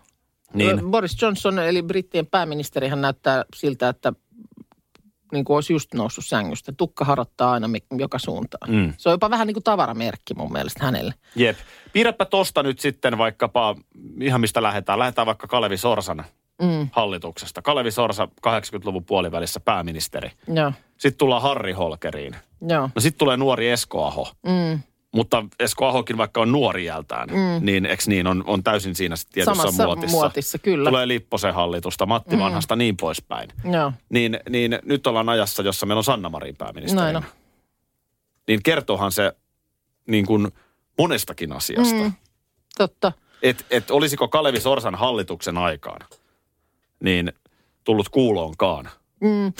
Niin. 0.54 0.92
Boris 0.92 1.22
Johnson 1.22 1.60
eli 1.60 1.82
brittien 1.82 2.28
pääministerihän 2.28 3.02
näyttää 3.02 3.46
siltä, 3.56 3.90
että 3.90 4.14
niin 5.32 5.46
kuin 5.46 5.56
olisi 5.56 5.74
just 5.74 5.94
noussut 5.94 6.26
sängystä. 6.26 6.72
Tukka 6.78 7.06
harottaa 7.06 7.52
aina 7.52 7.68
joka 7.98 8.20
suuntaan. 8.20 8.72
Mm. 8.72 8.94
Se 8.98 9.10
on 9.10 9.14
jopa 9.14 9.30
vähän 9.30 9.48
niin 9.48 9.56
kuin 9.56 9.64
tavaramerkki 9.64 10.34
mun 10.34 10.52
mielestä 10.52 10.86
hänelle. 10.86 11.14
Jep. 11.36 11.58
Piirräpä 11.94 12.26
tosta 12.26 12.64
nyt 12.64 12.80
sitten 12.80 13.18
vaikkapa, 13.18 13.76
ihan 14.22 14.42
mistä 14.42 14.64
lähdetään. 14.64 15.00
Lähdetään 15.00 15.26
vaikka 15.28 15.48
Kalevi 15.48 15.78
Sorsan 15.78 16.26
Mm, 16.62 16.88
hallituksesta. 16.92 17.62
Kalevi 17.62 17.92
Sorsa 17.92 18.28
80-luvun 18.48 19.06
puolivälissä 19.06 19.60
pääministeri. 19.60 20.32
joo, 20.54 20.72
Sitten 20.98 21.18
tullaan 21.18 21.42
Harri 21.42 21.72
Holkeriin. 21.74 22.36
joo. 22.70 22.90
No 22.96 23.02
sitten 23.02 23.18
tulee 23.20 23.38
nuori 23.38 23.70
Esko 23.70 24.06
Aho. 24.06 24.32
Mm, 24.46 24.80
Mutta 25.12 25.46
Esko 25.60 25.88
Ahokin 25.88 26.18
vaikka 26.18 26.42
on 26.42 26.52
nuori 26.52 26.84
iältään, 26.84 27.30
mm. 27.30 27.66
niin 27.66 27.86
eks 27.86 28.08
niin, 28.08 28.28
on, 28.28 28.44
on 28.48 28.64
täysin 28.64 28.96
siinä 28.96 29.16
tietyssä 29.32 29.62
samassa 29.62 29.86
muotissa. 29.86 30.18
muotissa, 30.18 30.58
kyllä. 30.58 30.90
Tulee 30.90 31.08
Lipposen 31.08 31.54
hallitusta, 31.54 32.06
Matti 32.06 32.36
mm. 32.36 32.42
Vanhasta 32.42 32.76
niin 32.76 32.98
poispäin. 32.98 33.50
Joo, 33.72 33.94
Niin, 34.10 34.40
niin 34.50 34.80
nyt 34.86 35.08
ollaan 35.08 35.30
ajassa, 35.30 35.64
jossa 35.64 35.86
meillä 35.86 36.00
on 36.00 36.04
Sanna 36.04 36.30
Marin 36.30 36.56
pääministeri. 36.56 37.04
Näin 37.04 37.16
on. 37.16 37.24
Niin 38.48 38.64
kertoohan 38.64 39.12
se 39.12 39.34
niin 40.08 40.26
kuin 40.26 40.52
monestakin 40.98 41.52
asiasta. 41.52 42.04
Mm. 42.04 42.14
totta. 42.78 43.12
Että 43.42 43.64
et 43.70 43.92
olisiko 43.92 44.28
Kalevi 44.28 44.60
Sorsan 44.60 44.96
hallituksen 44.96 45.58
aikaan 45.58 46.02
niin 47.04 47.34
tullut 47.84 48.10
kuuloonkaan. 48.10 48.90
Mm. 49.20 49.54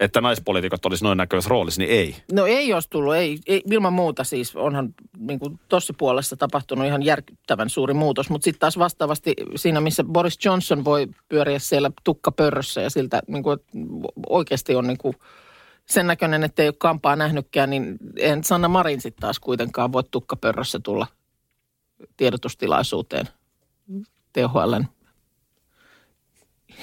Että 0.00 0.20
naispoliitikot 0.20 0.86
olisi 0.86 1.04
noin 1.04 1.18
näköisessä 1.18 1.50
roolissa, 1.50 1.80
niin 1.80 1.90
ei. 1.90 2.16
No 2.32 2.46
ei 2.46 2.72
olisi 2.72 2.90
tullut, 2.90 3.14
ei, 3.14 3.38
ei 3.46 3.62
ilman 3.70 3.92
muuta 3.92 4.24
siis. 4.24 4.56
Onhan 4.56 4.94
niin 5.18 5.38
kuin 5.38 5.60
puolessa 5.98 6.36
tapahtunut 6.36 6.86
ihan 6.86 7.02
järkyttävän 7.02 7.70
suuri 7.70 7.94
muutos. 7.94 8.30
Mutta 8.30 8.44
sitten 8.44 8.60
taas 8.60 8.78
vastaavasti 8.78 9.34
siinä, 9.56 9.80
missä 9.80 10.04
Boris 10.04 10.44
Johnson 10.44 10.84
voi 10.84 11.08
pyöriä 11.28 11.58
siellä 11.58 11.90
tukkapörrössä 12.04 12.80
ja 12.80 12.90
siltä 12.90 13.22
niin 13.26 13.42
kuin, 13.42 13.58
oikeasti 14.28 14.74
on 14.74 14.86
niin 14.86 14.98
kuin 14.98 15.14
sen 15.86 16.06
näköinen, 16.06 16.44
että 16.44 16.62
ei 16.62 16.68
ole 16.68 16.74
kampaa 16.78 17.16
nähnytkään, 17.16 17.70
niin 17.70 17.98
en 18.16 18.44
Sanna 18.44 18.68
Marin 18.68 19.00
sitten 19.00 19.20
taas 19.20 19.40
kuitenkaan 19.40 19.92
voi 19.92 20.02
tukkapörrössä 20.10 20.80
tulla 20.82 21.06
tiedotustilaisuuteen 22.16 23.28
THLn 24.32 24.84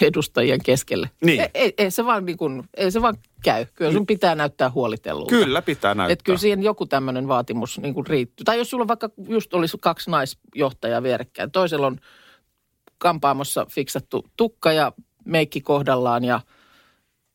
edustajien 0.01 0.59
keskelle. 0.63 1.09
Niin. 1.21 1.41
Ei, 1.41 1.49
ei, 1.53 1.73
ei, 1.77 1.91
se 1.91 2.05
vaan 2.05 2.25
niin 2.25 2.37
kuin, 2.37 2.63
ei 2.77 2.91
se 2.91 3.01
vaan 3.01 3.17
käy. 3.43 3.65
Kyllä 3.75 3.91
sun 3.91 4.05
pitää 4.05 4.35
näyttää 4.35 4.69
huolitellulta. 4.69 5.29
Kyllä 5.29 5.61
pitää 5.61 5.95
näyttää. 5.95 6.13
Että 6.13 6.23
kyllä 6.23 6.37
siihen 6.37 6.63
joku 6.63 6.85
tämmöinen 6.85 7.27
vaatimus 7.27 7.79
niin 7.79 7.93
kuin 7.93 8.07
riittyy. 8.07 8.43
Tai 8.43 8.57
jos 8.57 8.69
sulla 8.69 8.87
vaikka 8.87 9.09
just 9.29 9.53
olisi 9.53 9.77
kaksi 9.81 10.11
naisjohtajaa 10.11 11.03
vierekkäin. 11.03 11.51
Toisella 11.51 11.87
on 11.87 11.99
kampaamossa 12.97 13.65
fiksattu 13.69 14.25
tukka 14.37 14.71
ja 14.71 14.91
meikki 15.25 15.61
kohdallaan 15.61 16.23
ja 16.23 16.41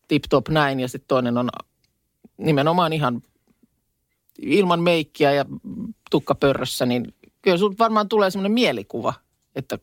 tip-top 0.08 0.48
näin. 0.48 0.80
Ja 0.80 0.88
sitten 0.88 1.08
toinen 1.08 1.38
on 1.38 1.48
nimenomaan 2.36 2.92
ihan 2.92 3.22
ilman 4.38 4.80
meikkiä 4.80 5.32
ja 5.32 5.44
tukkapörrössä, 6.10 6.86
niin 6.86 7.14
kyllä 7.42 7.56
sinulla 7.56 7.74
varmaan 7.78 8.08
tulee 8.08 8.30
semmoinen 8.30 8.52
mielikuva, 8.52 9.14
että 9.54 9.78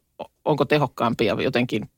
onko 0.45 0.65
tehokkaampi 0.65 1.25
ja 1.25 1.41
jotenkin 1.41 1.89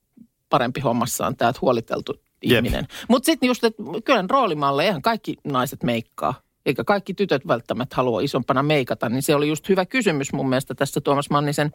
parempi 0.51 0.79
hommassaan 0.79 1.35
tämä 1.35 1.53
huoliteltu 1.61 2.13
ihminen. 2.41 2.87
Mutta 3.07 3.25
sitten 3.25 3.47
just, 3.47 3.63
että 3.63 3.83
kyllä 4.05 4.23
roolimalle, 4.29 4.83
eihän 4.85 5.01
kaikki 5.01 5.35
naiset 5.43 5.83
meikkaa. 5.83 6.33
Eikä 6.65 6.83
kaikki 6.83 7.13
tytöt 7.13 7.47
välttämättä 7.47 7.95
halua 7.95 8.21
isompana 8.21 8.63
meikata, 8.63 9.09
niin 9.09 9.21
se 9.23 9.35
oli 9.35 9.47
just 9.47 9.69
hyvä 9.69 9.85
kysymys 9.85 10.33
mun 10.33 10.49
mielestä 10.49 10.75
tässä 10.75 11.01
Tuomas 11.01 11.29
Mannisen 11.29 11.71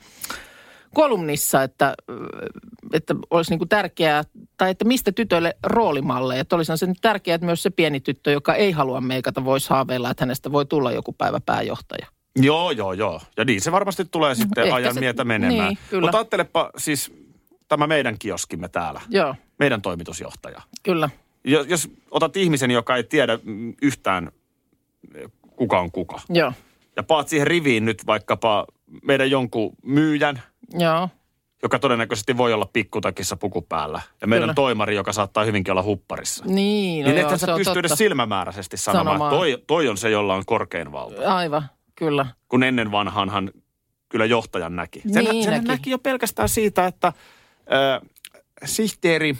kolumnissa, 0.95 1.63
että, 1.63 1.95
että 2.93 3.15
olisi 3.31 3.51
niin 3.51 3.59
kuin 3.59 3.69
tärkeää, 3.69 4.25
tai 4.57 4.71
että 4.71 4.85
mistä 4.85 5.13
tytöille 5.13 5.57
roolimalleja. 5.63 6.41
Että 6.41 6.57
olisi 6.57 6.77
se 6.77 6.87
nyt 6.87 6.99
tärkeää, 7.01 7.35
että 7.35 7.47
myös 7.47 7.63
se 7.63 7.71
pieni 7.71 8.01
tyttö, 8.01 8.31
joka 8.31 8.55
ei 8.55 8.71
halua 8.73 9.01
meikata, 9.01 9.45
voisi 9.45 9.71
haaveilla, 9.71 10.11
että 10.11 10.23
hänestä 10.23 10.53
voi 10.53 10.67
tulla 10.67 10.93
joku 10.93 11.13
päivä 11.13 11.41
pääjohtaja. 11.47 12.07
Joo, 12.37 12.71
joo, 12.71 12.93
joo. 12.93 13.21
Ja 13.37 13.45
niin 13.45 13.61
se 13.61 13.73
varmasti 13.73 14.05
tulee 14.05 14.35
sitten 14.41 14.65
Ehkä 14.65 14.75
ajan 14.75 14.95
se- 14.95 15.01
myötä 15.01 15.25
menemään. 15.25 15.69
niin, 15.69 15.79
kyllä. 15.91 16.01
Mutta 16.01 16.19
ajattelepa 16.19 16.71
siis 16.77 17.13
tämä 17.69 17.87
meidän 17.87 18.17
kioskimme 18.19 18.69
täällä, 18.69 19.01
Joo, 19.09 19.35
meidän 19.59 19.83
toimitusjohtaja. 19.83 20.63
kyllä. 20.83 21.11
Jos, 21.45 21.67
jos 21.67 21.91
otat 22.11 22.37
ihmisen, 22.37 22.71
joka 22.71 22.97
ei 22.97 23.05
tiedä 23.05 23.39
yhtään, 23.83 24.33
kuka 25.57 25.81
on 25.81 25.91
kuka, 25.91 26.21
Joo, 26.29 26.53
ja 26.97 27.03
paat 27.03 27.29
siihen 27.29 27.47
riviin 27.47 27.85
nyt 27.85 28.07
vaikkapa 28.07 28.67
meidän 29.03 29.31
jonkun 29.31 29.73
myyjän, 29.83 30.43
joo, 30.79 31.09
joka 31.63 31.79
todennäköisesti 31.79 32.37
voi 32.37 32.53
olla 32.53 32.69
pikkutakissa 32.73 33.37
puku 33.37 33.63
päällä, 33.63 34.01
ja 34.21 34.27
meidän 34.27 34.43
Kyllä. 34.47 34.55
toimari, 34.55 34.95
joka 34.97 35.13
saattaa 35.13 35.45
hyvinkin 35.45 35.73
olla 35.73 35.83
hupparissa. 35.83 36.45
niin. 36.47 37.05
No 37.07 37.13
niin 37.13 37.21
joo, 37.21 37.39
sä 37.39 37.47
pysty 37.57 37.79
edes 37.79 37.93
silmämääräisesti 37.93 38.77
sanomaan, 38.77 39.07
Sanomaan. 39.07 39.31
että 39.33 39.39
toi, 39.39 39.65
toi 39.67 39.89
on 39.89 39.97
se, 39.97 40.11
jolla 40.11 40.35
on 40.35 40.43
korkein 40.47 40.93
valta. 40.93 41.35
Aivan, 41.35 41.63
kyllä. 41.95 42.27
kun 42.49 42.63
ennen 42.63 42.93
vanhanhan 42.93 43.51
kyllä 44.09 44.25
johtajan 44.25 44.77
näki. 44.77 45.03
Sen, 45.13 45.25
Niin 45.25 45.45
sen 45.45 45.53
näki. 45.53 45.67
näki. 45.69 45.91
jo 45.91 45.99
pelkästään 45.99 46.49
siitä, 46.49 46.87
että 46.87 47.13
ö, 47.73 48.07
sihteeri, 48.65 49.37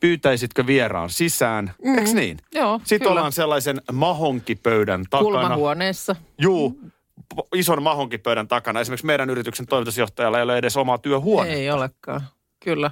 pyytäisitkö 0.00 0.66
vieraan 0.66 1.10
sisään, 1.10 1.74
mm. 1.84 1.98
eikö 1.98 2.10
niin? 2.14 2.38
Joo, 2.54 2.78
Sitten 2.78 2.98
kyllä. 2.98 3.12
ollaan 3.12 3.32
sellaisen 3.32 3.82
mahonkipöydän 3.92 5.04
takana. 5.10 5.24
Kulmahuoneessa. 5.24 6.16
Juu, 6.38 6.80
po- 7.34 7.48
ison 7.54 7.82
mahonkipöydän 7.82 8.48
takana. 8.48 8.80
Esimerkiksi 8.80 9.06
meidän 9.06 9.30
yrityksen 9.30 9.66
toimitusjohtajalla 9.66 10.38
ei 10.38 10.44
ole 10.44 10.58
edes 10.58 10.76
omaa 10.76 10.98
työhuonetta. 10.98 11.56
Ei 11.58 11.70
olekaan, 11.70 12.20
kyllä. 12.60 12.90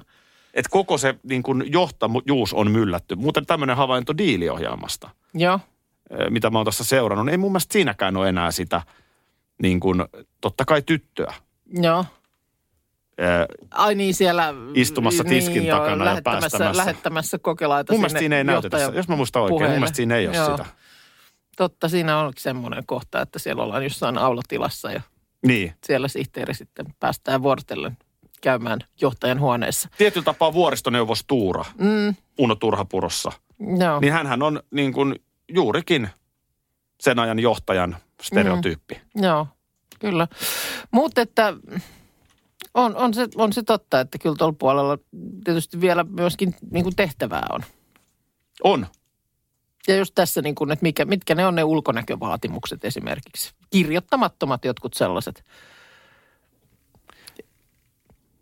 Et 0.53 0.67
koko 0.67 0.97
se 0.97 1.15
niin 1.23 1.43
kun 1.43 1.63
johtajuus 1.65 2.53
on 2.53 2.71
myllätty. 2.71 3.15
Muuten 3.15 3.45
tämmöinen 3.45 3.77
havainto 3.77 4.17
diiliohjelmasta, 4.17 5.09
Joo, 5.33 5.59
mitä 6.29 6.49
mä 6.49 6.59
oon 6.59 6.65
tässä 6.65 6.83
seurannut. 6.83 7.29
Ei 7.29 7.37
mun 7.37 7.51
mielestä 7.51 7.73
siinäkään 7.73 8.17
ole 8.17 8.29
enää 8.29 8.51
sitä, 8.51 8.81
niin 9.61 9.79
kun, 9.79 10.07
totta 10.41 10.65
kai 10.65 10.81
tyttöä. 10.81 11.33
joo. 11.81 12.05
Ö, 13.21 13.45
Ai 13.71 13.95
niin, 13.95 14.13
siellä... 14.13 14.53
Istumassa 14.73 15.23
tiskin 15.23 15.65
joo, 15.65 15.77
takana 15.79 16.03
ja 16.05 16.09
lähettämässä, 16.09 16.41
päästämässä. 16.49 16.77
lähettämässä 16.77 17.39
kokelaita 17.39 17.93
Mun 17.93 18.09
sinne 18.09 18.19
siinä 18.19 18.37
ei 18.37 18.43
näytetä. 18.43 18.77
Jos 18.77 19.07
mä 19.07 19.15
muistan 19.15 19.41
oikein, 19.41 19.53
mun 19.53 19.59
puheille. 19.59 19.75
mielestä 19.79 19.95
siinä 19.95 20.15
ei 20.15 20.27
ole 20.27 20.35
Joo. 20.35 20.51
sitä. 20.57 20.65
Totta, 21.57 21.89
siinä 21.89 22.17
on 22.19 22.33
semmoinen 22.37 22.85
kohta, 22.85 23.21
että 23.21 23.39
siellä 23.39 23.63
ollaan 23.63 23.83
jossain 23.83 24.17
aulatilassa 24.17 24.91
ja 24.91 25.01
Niin. 25.45 25.73
siellä 25.85 26.07
sihteeri 26.07 26.53
sitten 26.53 26.85
päästään 26.99 27.43
vuorotellen 27.43 27.97
käymään 28.41 28.79
johtajan 29.01 29.39
huoneessa. 29.39 29.89
Tietyllä 29.97 30.25
tapaa 30.25 30.53
vuoristoneuvos 30.53 31.23
Tuura, 31.27 31.65
Mm, 31.77 32.15
Uno 32.39 32.55
Turhapurossa, 32.55 33.31
joo, 33.79 33.99
niin 33.99 34.13
hänhän 34.13 34.43
on 34.43 34.59
niin 34.71 34.93
kuin 34.93 35.15
juurikin 35.53 36.09
sen 37.01 37.19
ajan 37.19 37.39
johtajan 37.39 37.97
stereotyyppi. 38.21 39.01
Mm. 39.15 39.23
joo, 39.23 39.47
kyllä. 39.99 40.27
Mutta 40.91 41.21
että 41.21 41.53
on, 42.73 42.95
on, 42.95 43.13
se, 43.13 43.27
on 43.35 43.53
se 43.53 43.63
totta, 43.63 43.99
että 43.99 44.17
kyllä 44.17 44.35
tuolla 44.35 44.55
puolella 44.59 44.97
tietysti 45.43 45.81
vielä 45.81 46.03
myöskin 46.03 46.55
niin 46.71 46.83
kuin 46.83 46.95
tehtävää 46.95 47.47
on. 47.49 47.61
On. 48.63 48.87
Ja 49.87 49.95
just 49.95 50.15
tässä, 50.15 50.41
niin 50.41 50.55
kuin, 50.55 50.71
että 50.71 50.83
mikä, 50.83 51.05
mitkä 51.05 51.35
ne 51.35 51.45
on 51.45 51.55
ne 51.55 51.63
ulkonäkövaatimukset 51.63 52.85
esimerkiksi. 52.85 53.53
Kirjoittamattomat 53.69 54.65
jotkut 54.65 54.93
sellaiset. 54.93 55.45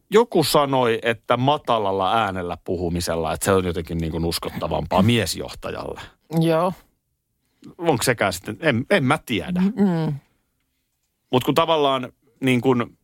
Joku 0.10 0.44
sanoi, 0.44 1.00
että 1.02 1.38
matalalla 1.38 2.14
äänellä 2.14 2.58
puhumisella, 2.64 3.34
että 3.34 3.46
se 3.46 3.52
on 3.52 3.66
jotenkin 3.66 3.98
niin 3.98 4.12
kuin 4.12 4.26
uskottavampaa 4.26 5.02
miesjohtajalle. 5.02 6.02
Joo. 6.40 6.74
Onko 7.78 8.04
sekään 8.04 8.34
sitten, 8.34 8.58
en, 8.60 8.86
en 8.90 9.04
mä 9.04 9.20
tiedä. 9.26 9.62
Mm. 9.62 10.14
Mutta 11.32 11.46
kun 11.46 11.56
tavallaan 11.56 12.12
niin 12.40 12.62
kuin 12.62 12.99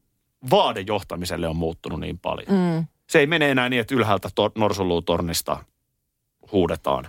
vaade 0.49 0.81
johtamiselle 0.87 1.47
on 1.47 1.55
muuttunut 1.55 1.99
niin 1.99 2.19
paljon. 2.19 2.47
Mm. 2.51 2.85
Se 3.09 3.19
ei 3.19 3.27
mene 3.27 3.51
enää 3.51 3.69
niin, 3.69 3.79
että 3.79 3.95
ylhäältä 3.95 4.29
tor- 4.35 4.51
norsuluutornista 4.55 5.63
huudetaan 6.51 7.07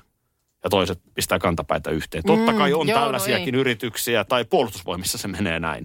ja 0.64 0.70
toiset 0.70 1.00
pistää 1.14 1.38
kantapäitä 1.38 1.90
yhteen. 1.90 2.24
Totta 2.26 2.52
Mm, 2.52 2.58
kai 2.58 2.72
on 2.72 2.88
joo, 2.88 2.98
no 2.98 3.04
tällaisiakin 3.04 3.54
ei. 3.54 3.60
yrityksiä 3.60 4.24
tai 4.24 4.44
puolustusvoimissa 4.44 5.18
se 5.18 5.28
menee 5.28 5.60
näin. 5.60 5.84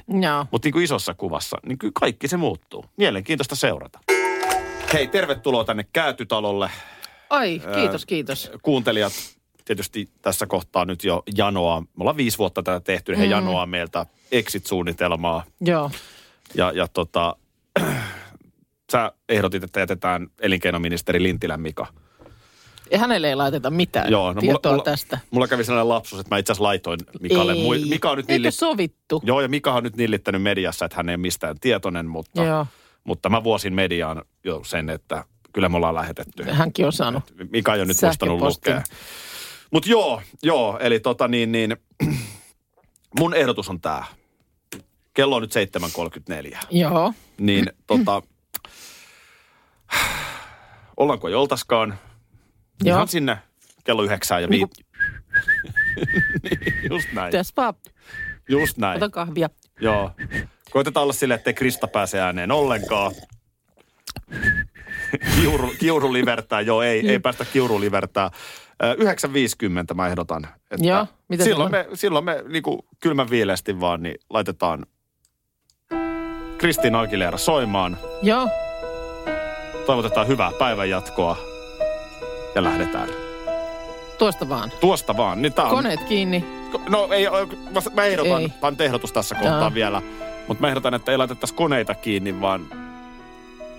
Mutta 0.52 0.66
niin 0.66 0.74
kuin 0.74 0.84
isossa 0.84 1.14
kuvassa, 1.14 1.58
niin 1.66 1.78
kyllä 1.78 1.92
kaikki 2.00 2.28
se 2.28 2.38
muuttuu. 2.38 2.86
Mielenkiintoista 2.98 3.56
seurata. 3.56 4.00
Hei, 4.94 5.08
tervetuloa 5.08 5.64
tänne 5.64 5.86
Käytytalolle. 5.94 6.70
Ai, 7.30 7.62
kiitos, 7.76 8.06
kiitos. 8.06 8.52
Kuuntelijat 8.62 9.14
tietysti 9.66 10.10
tässä 10.22 10.48
kohtaa 10.48 10.86
nyt 10.86 11.04
jo 11.04 11.24
janoa. 11.38 11.82
Me 11.82 11.88
ollaan 12.00 12.18
viisi 12.18 12.38
vuotta 12.38 12.64
tätä 12.64 12.80
tehty, 12.80 13.12
niin 13.12 13.20
he 13.20 13.26
Mm. 13.26 13.32
janoaa 13.32 13.66
meiltä 13.66 14.06
exit-suunnitelmaa. 14.32 15.44
Joo. 15.62 15.92
Ja, 16.56 16.72
ja 16.72 16.88
tota, 16.88 17.36
sä 18.92 19.12
ehdotit, 19.30 19.64
että 19.64 19.80
jätetään 19.80 20.28
elinkeinoministeri 20.42 21.24
Lintilän 21.24 21.62
Mika. 21.62 21.88
Ja 22.92 23.00
hänelle 23.00 23.30
ei 23.30 23.36
laiteta 23.36 23.70
mitään 23.70 24.12
Joo, 24.12 24.34
no 24.34 24.42
tietoa 24.42 24.72
mulla, 24.72 24.84
tästä. 24.84 25.16
Mulla, 25.16 25.28
mulla 25.32 25.48
kävi 25.48 25.64
sellainen 25.64 25.90
lapsus, 25.90 26.20
että 26.20 26.36
mä 26.36 26.40
itse 26.40 26.52
asiassa 26.52 26.64
laitoin 26.64 27.00
Mikalle. 27.22 27.54
ei. 27.54 27.86
Mika 27.90 28.12
on 28.12 28.18
nyt 28.18 28.30
Eikö 28.30 28.34
nilli... 28.34 28.52
sovittu? 28.52 29.22
Joo, 29.26 29.42
ja 29.42 29.48
Mika 29.50 29.74
on 29.74 29.84
nyt 29.84 29.98
nillittänyt 29.98 30.42
mediassa, 30.42 30.86
että 30.86 30.98
hän 30.98 31.10
ei 31.10 31.18
mistään 31.18 31.60
tietoinen, 31.60 32.06
mutta, 32.06 32.44
Joo. 32.44 32.68
mutta 33.04 33.30
mä 33.30 33.44
vuosin 33.44 33.74
mediaan 33.74 34.22
jo 34.44 34.62
sen, 34.64 34.90
että 34.90 35.24
kyllä 35.54 35.70
me 35.70 35.76
ollaan 35.78 35.96
lähetetty. 35.96 36.44
Hänkin 36.44 36.86
on 36.86 36.94
saanut. 36.94 37.24
Mika 37.52 37.74
ei 37.74 37.80
ole 37.80 37.88
nyt 37.88 37.98
muistanut 38.02 38.42
lukea. 38.42 38.82
Mutta 39.72 39.90
joo, 39.90 40.22
joo, 40.44 40.78
eli 40.80 41.00
tota 41.00 41.28
niin, 41.28 41.52
niin 41.52 41.78
mun 43.20 43.34
ehdotus 43.34 43.70
on 43.70 43.82
tämä. 43.82 44.04
Kello 45.14 45.36
on 45.36 45.42
nyt 45.42 45.54
7.34. 46.52 46.58
Joo. 46.72 47.14
Niin 47.38 47.66
tota, 47.88 48.22
ollaanko 50.98 51.28
ei 51.28 51.34
oltaskaan? 51.34 52.00
Joo. 52.84 52.96
Ihan 52.98 53.08
sinne 53.08 53.38
kello 53.84 54.04
yhdeksään 54.04 54.42
ja 54.42 54.48
Niin 54.48 54.68
viit. 54.78 54.88
Just 56.92 57.08
näin. 57.14 57.32
Tässä 57.32 57.54
vaan 57.58 57.74
Just 58.50 58.78
näin. 58.78 58.98
ota 58.98 59.10
kahvia. 59.10 59.50
Joo. 59.82 60.12
Koitetaan 60.72 61.04
olla 61.04 61.14
silleen, 61.14 61.38
ettei 61.38 61.54
Krista 61.54 61.88
pääse 61.88 62.20
ääneen 62.20 62.52
ollenkaan. 62.52 63.12
Kiuru, 65.36 65.74
kiuru 65.80 66.14
livertää, 66.14 66.62
joo, 66.62 66.82
ei, 66.82 67.10
ei 67.10 67.20
päästä 67.20 67.46
kiuru 67.46 67.80
livertää. 67.80 68.30
Ö, 68.84 68.94
9.50 68.94 69.94
mä 69.96 70.08
ehdotan. 70.08 70.48
Että 70.72 70.88
Joo, 70.88 71.08
mitä 71.28 71.44
silloin, 71.44 71.72
me, 71.72 71.88
silloin 71.94 72.26
me 72.26 72.44
niinku 72.48 72.86
kylmän 73.00 73.30
viileästi 73.30 73.80
vaan 73.80 74.04
niin 74.04 74.16
laitetaan 74.30 74.86
Kristiina 76.62 77.00
Aguilera 77.00 77.38
soimaan. 77.38 77.98
Joo. 78.22 78.50
Toivotetaan 79.86 80.28
hyvää 80.28 80.52
päivänjatkoa 80.60 81.38
ja 82.56 82.64
lähdetään. 82.64 83.10
Tuosta 84.18 84.50
vaan. 84.50 84.72
Tuosta 84.80 85.18
vaan. 85.18 85.42
Niin 85.42 85.54
tää 85.54 85.66
on, 85.66 85.72
Koneet 85.72 86.04
kiinni. 86.04 86.46
No 86.90 87.08
ei, 87.12 87.28
mä, 87.96 88.06
ehdotan, 88.06 88.42
Ei. 88.42 88.52
on 88.62 88.76
ehdotus 88.80 89.12
tässä 89.12 89.36
kohtaa 89.36 89.62
Joo. 89.62 89.74
vielä. 89.74 90.02
Mutta 90.48 90.62
mä 90.62 90.68
ehdotan, 90.68 90.94
että 90.94 91.12
ei 91.12 91.18
laitettaisi 91.18 91.54
koneita 91.54 91.96
kiinni, 91.96 92.42
vaan 92.42 92.66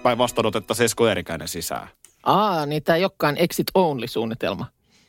päinvastoin 0.02 0.46
otettaisiin 0.46 0.84
Esko 0.84 1.08
Eerikäinen 1.08 1.48
sisään. 1.48 1.88
Aa, 2.22 2.66
niin 2.66 2.82
tämä 2.82 2.96
ei 2.96 3.04
olekaan 3.04 3.36
exit 3.38 3.66
only-suunnitelma. 3.74 4.66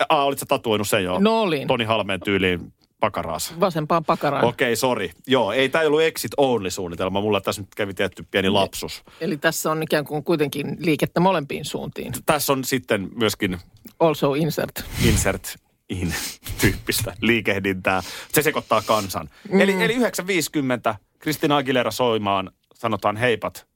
Aa, 0.09 0.23
olit 0.25 0.39
sä 0.39 0.45
tatuoinut 0.45 0.87
sen 0.87 1.03
jo? 1.03 1.19
No 1.19 1.41
olin. 1.41 1.67
Toni 1.67 1.83
Halmeen 1.83 2.19
tyyliin 2.19 2.73
pakaraas. 3.03 3.59
Vasempaan 3.59 4.05
pakaraan. 4.05 4.45
Okei, 4.45 4.67
okay, 4.67 4.75
sori. 4.75 5.11
Joo, 5.27 5.51
ei 5.51 5.69
tämä 5.69 5.85
ollut 5.85 6.01
exit 6.01 6.31
only 6.37 6.69
suunnitelma. 6.69 7.21
Mulla 7.21 7.41
tässä 7.41 7.61
nyt 7.61 7.75
kävi 7.75 7.93
tietty 7.93 8.25
pieni 8.31 8.49
lapsus. 8.49 9.03
Eli 9.21 9.37
tässä 9.37 9.71
on 9.71 9.83
ikään 9.83 10.05
kuin 10.05 10.23
kuitenkin 10.23 10.77
liikettä 10.79 11.19
molempiin 11.19 11.65
suuntiin. 11.65 12.13
Tässä 12.25 12.53
on 12.53 12.63
sitten 12.63 13.09
myöskin 13.15 13.57
Also 13.99 14.33
insert. 14.33 14.83
insert 15.05 15.55
in 15.89 16.13
tyyppistä 16.61 17.13
liikehdintää. 17.21 18.03
Se 18.33 18.41
sekoittaa 18.41 18.81
kansan. 18.81 19.29
Mm. 19.51 19.61
Eli, 19.61 19.83
eli 19.83 19.95
9.50 19.95 20.95
Kristina 21.19 21.57
Aguilera 21.57 21.91
soimaan, 21.91 22.51
sanotaan 22.73 23.17
heipat, 23.17 23.67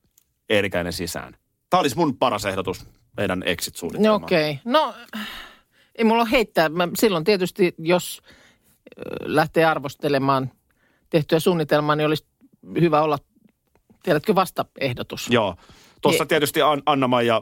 Eerikäinen 0.49 0.93
sisään. 0.93 1.37
Tämä 1.69 1.81
olisi 1.81 1.97
mun 1.97 2.17
paras 2.17 2.45
ehdotus 2.45 2.85
meidän 3.17 3.39
No 3.39 3.45
exit-suunnitelmaan. 3.45 4.23
okei. 4.23 4.51
Okay. 4.51 4.61
No, 4.65 4.93
ei 5.95 6.05
mulla 6.05 6.21
ole 6.21 6.31
heittää. 6.31 6.69
Mä, 6.69 6.87
silloin 6.97 7.23
tietysti, 7.23 7.75
jos 7.77 8.21
lähtee 9.21 9.65
arvostelemaan 9.65 10.51
tehtyä 11.09 11.39
suunnitelmaa, 11.39 11.95
niin 11.95 12.07
olisi 12.07 12.25
hyvä 12.81 13.01
olla, 13.01 13.17
tiedätkö, 14.03 14.35
vastaehdotus. 14.35 15.27
Joo. 15.29 15.55
Tuossa 16.01 16.23
Je- 16.23 16.27
tietysti 16.27 16.61
An- 16.61 16.83
Anna-Maija, 16.85 17.41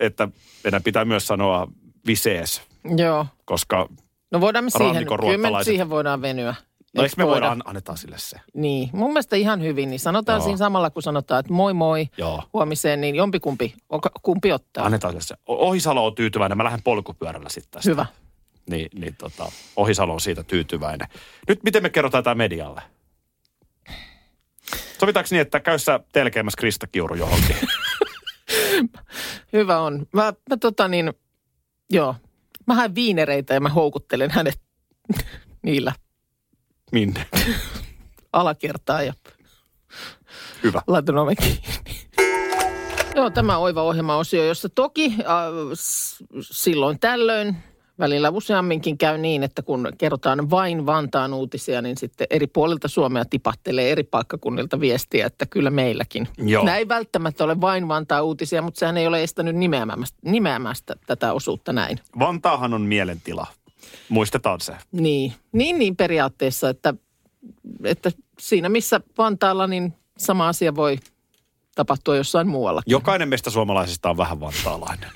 että 0.00 0.28
meidän 0.64 0.82
pitää 0.82 1.04
myös 1.04 1.26
sanoa 1.26 1.68
visees, 2.06 2.62
Joo. 2.96 3.26
koska 3.44 3.88
No 4.30 4.40
voidaan 4.40 4.64
me 4.64 4.70
siihen, 4.70 5.06
kyllä 5.06 5.50
me 5.50 5.64
siihen 5.64 5.90
voidaan 5.90 6.22
venyä. 6.22 6.54
no 6.94 7.02
eikö 7.02 7.14
me 7.18 7.26
voida, 7.26 7.50
an- 7.50 7.62
annetaan 7.64 7.98
sille 7.98 8.18
se. 8.18 8.36
Niin, 8.54 8.90
mun 8.92 9.10
mielestä 9.10 9.36
ihan 9.36 9.62
hyvin. 9.62 9.90
Niin 9.90 10.00
sanotaan 10.00 10.36
Joo. 10.38 10.44
siinä 10.44 10.56
samalla, 10.56 10.90
kun 10.90 11.02
sanotaan, 11.02 11.40
että 11.40 11.52
moi 11.52 11.74
moi 11.74 12.08
Joo. 12.18 12.42
huomiseen, 12.52 13.00
niin 13.00 13.14
jompikumpi, 13.14 13.74
kumpi 14.22 14.52
ottaa. 14.52 14.84
Annetaan 14.86 15.12
sille 15.12 15.22
se. 15.22 15.34
Ohisalo 15.46 16.06
on 16.06 16.14
tyytyväinen, 16.14 16.58
mä 16.58 16.64
lähden 16.64 16.82
polkupyörällä 16.82 17.48
sitten 17.48 17.70
tästä. 17.70 17.90
Hyvä. 17.90 18.06
Niin, 18.70 18.88
niin 18.94 19.16
tota, 19.16 19.52
Ohisalo 19.76 20.12
on 20.12 20.20
siitä 20.20 20.42
tyytyväinen. 20.42 21.08
Nyt 21.48 21.62
miten 21.62 21.82
me 21.82 21.90
kerrotaan 21.90 22.24
tämä 22.24 22.34
medialle? 22.34 22.82
Sovitaanko 25.00 25.28
niin, 25.30 25.40
että 25.40 25.60
käy 25.60 25.78
sä 25.78 26.00
telkeämässä 26.12 26.56
Krista 26.58 26.86
Kiuru 26.86 27.14
johonkin? 27.14 27.56
Hyvä 29.52 29.78
on. 29.80 30.06
Mä, 30.12 30.22
mä 30.50 30.56
tota 30.60 30.88
niin, 30.88 31.12
joo. 31.90 32.14
Mä 32.66 32.74
haen 32.74 32.94
viinereitä 32.94 33.54
ja 33.54 33.60
mä 33.60 33.68
houkuttelen 33.68 34.30
hänet 34.30 34.60
niillä 35.62 35.92
Minne? 36.92 37.26
alakertaa 38.32 39.02
ja 39.02 39.12
Hyvä. 40.62 40.82
laitan 40.86 41.18
oven 41.18 41.36
kiinni. 41.36 41.62
Joo, 43.14 43.30
tämä 43.30 43.58
oiva 43.58 43.82
ohjelmaosio, 43.82 44.44
jossa 44.44 44.68
toki 44.68 45.04
äh, 45.20 45.24
s- 45.74 46.24
silloin 46.40 46.98
tällöin 47.00 47.56
välillä 47.98 48.30
useamminkin 48.30 48.98
käy 48.98 49.18
niin, 49.18 49.42
että 49.42 49.62
kun 49.62 49.88
kerrotaan 49.98 50.50
vain 50.50 50.86
Vantaan 50.86 51.34
uutisia, 51.34 51.82
niin 51.82 51.96
sitten 51.96 52.26
eri 52.30 52.46
puolilta 52.46 52.88
Suomea 52.88 53.24
tipahtelee 53.24 53.92
eri 53.92 54.02
paikkakunnilta 54.02 54.80
viestiä, 54.80 55.26
että 55.26 55.46
kyllä 55.46 55.70
meilläkin. 55.70 56.28
Joo. 56.38 56.64
Nämä 56.64 56.76
ei 56.76 56.88
välttämättä 56.88 57.44
ole 57.44 57.60
vain 57.60 57.88
Vantaan 57.88 58.24
uutisia, 58.24 58.62
mutta 58.62 58.78
sehän 58.78 58.96
ei 58.96 59.06
ole 59.06 59.22
estänyt 59.22 59.56
nimeämästä, 59.56 60.18
nimeämästä 60.22 60.94
tätä 61.06 61.32
osuutta 61.32 61.72
näin. 61.72 62.00
Vantaahan 62.18 62.74
on 62.74 62.82
mielentila. 62.82 63.46
Muistetaan 64.08 64.60
se. 64.60 64.76
Niin, 64.92 65.32
niin, 65.52 65.78
niin 65.78 65.96
periaatteessa, 65.96 66.68
että, 66.68 66.94
että 67.84 68.10
siinä 68.38 68.68
missä 68.68 69.00
Vantaalla, 69.18 69.66
niin 69.66 69.94
sama 70.18 70.48
asia 70.48 70.74
voi 70.76 70.98
tapahtua 71.74 72.16
jossain 72.16 72.48
muualla. 72.48 72.82
Jokainen 72.86 73.28
meistä 73.28 73.50
suomalaisista 73.50 74.10
on 74.10 74.16
vähän 74.16 74.40
vantaalainen. 74.40 75.10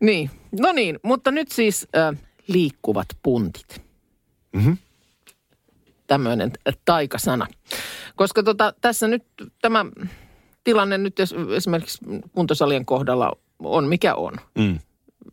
Niin, 0.00 0.30
no 0.60 0.72
niin, 0.72 0.98
mutta 1.02 1.30
nyt 1.30 1.50
siis 1.50 1.88
äh, 1.96 2.16
liikkuvat 2.48 3.06
puntit. 3.22 3.82
Mhm. 4.52 4.72
Tämmöinen 6.06 6.52
taikasana. 6.84 7.46
Koska 8.16 8.42
tota, 8.42 8.74
tässä 8.80 9.08
nyt 9.08 9.24
tämä 9.62 9.86
tilanne 10.64 10.98
nyt 10.98 11.20
es, 11.20 11.34
esimerkiksi 11.56 11.98
kuntosalien 12.32 12.86
kohdalla 12.86 13.32
on 13.58 13.84
mikä 13.84 14.14
on. 14.14 14.32
Mm. 14.58 14.78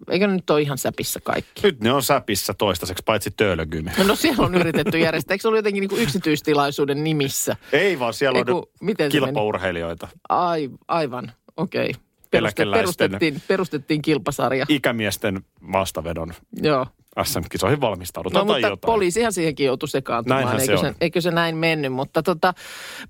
Eikö 0.09 0.27
nyt 0.27 0.49
ole 0.49 0.61
ihan 0.61 0.77
säpissä 0.77 1.19
kaikki? 1.19 1.61
Nyt 1.63 1.79
ne 1.79 1.91
on 1.91 2.03
säpissä 2.03 2.53
toistaiseksi, 2.53 3.03
paitsi 3.05 3.31
Töölögymi. 3.31 3.91
No, 3.97 4.03
no 4.03 4.15
siellä 4.15 4.45
on 4.45 4.55
yritetty 4.55 4.99
järjestää. 4.99 5.33
Eikö 5.33 5.41
se 5.41 5.47
ollut 5.47 5.57
jotenkin 5.57 5.81
niin 5.81 5.89
kuin 5.89 6.01
yksityistilaisuuden 6.01 7.03
nimissä? 7.03 7.55
Ei 7.71 7.99
vaan, 7.99 8.13
siellä 8.13 8.39
Ei 8.39 8.45
kun, 8.45 8.55
on 8.55 8.63
miten 8.81 9.11
kilpaurheilijoita. 9.11 10.07
Ai, 10.29 10.69
aivan, 10.87 11.31
okei. 11.57 11.89
Okay. 11.89 12.01
Eläkeläisten- 12.39 12.73
perustettiin, 12.79 13.41
perustettiin 13.47 14.01
kilpasarja. 14.01 14.65
Ikämiesten 14.69 15.41
vastavedon 15.71 16.33
Joo. 16.61 16.87
SM-kisoihin 17.23 17.81
valmistaudutaan 17.81 18.47
No 18.47 18.53
tai 18.53 18.61
mutta 18.61 18.67
jotain. 18.71 18.93
poliisihan 18.93 19.33
siihenkin 19.33 19.65
joutui 19.65 19.89
sekaantumaan, 19.89 20.41
Näinhän 20.43 20.65
se 20.65 20.71
eikö, 20.71 20.81
se, 20.81 20.87
on. 20.87 20.95
eikö 21.01 21.21
se 21.21 21.31
näin 21.31 21.57
mennyt. 21.57 21.93
Mutta, 21.93 22.23
tota, 22.23 22.53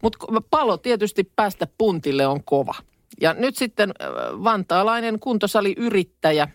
mutta 0.02 0.26
palo 0.50 0.78
tietysti 0.78 1.32
päästä 1.36 1.68
puntille 1.78 2.28
on 2.28 2.44
kova. 2.44 2.76
Ja 3.22 3.34
nyt 3.34 3.56
sitten 3.58 3.92
vantaalainen 4.44 5.20
kuntosaliyrittäjä, 5.20 6.48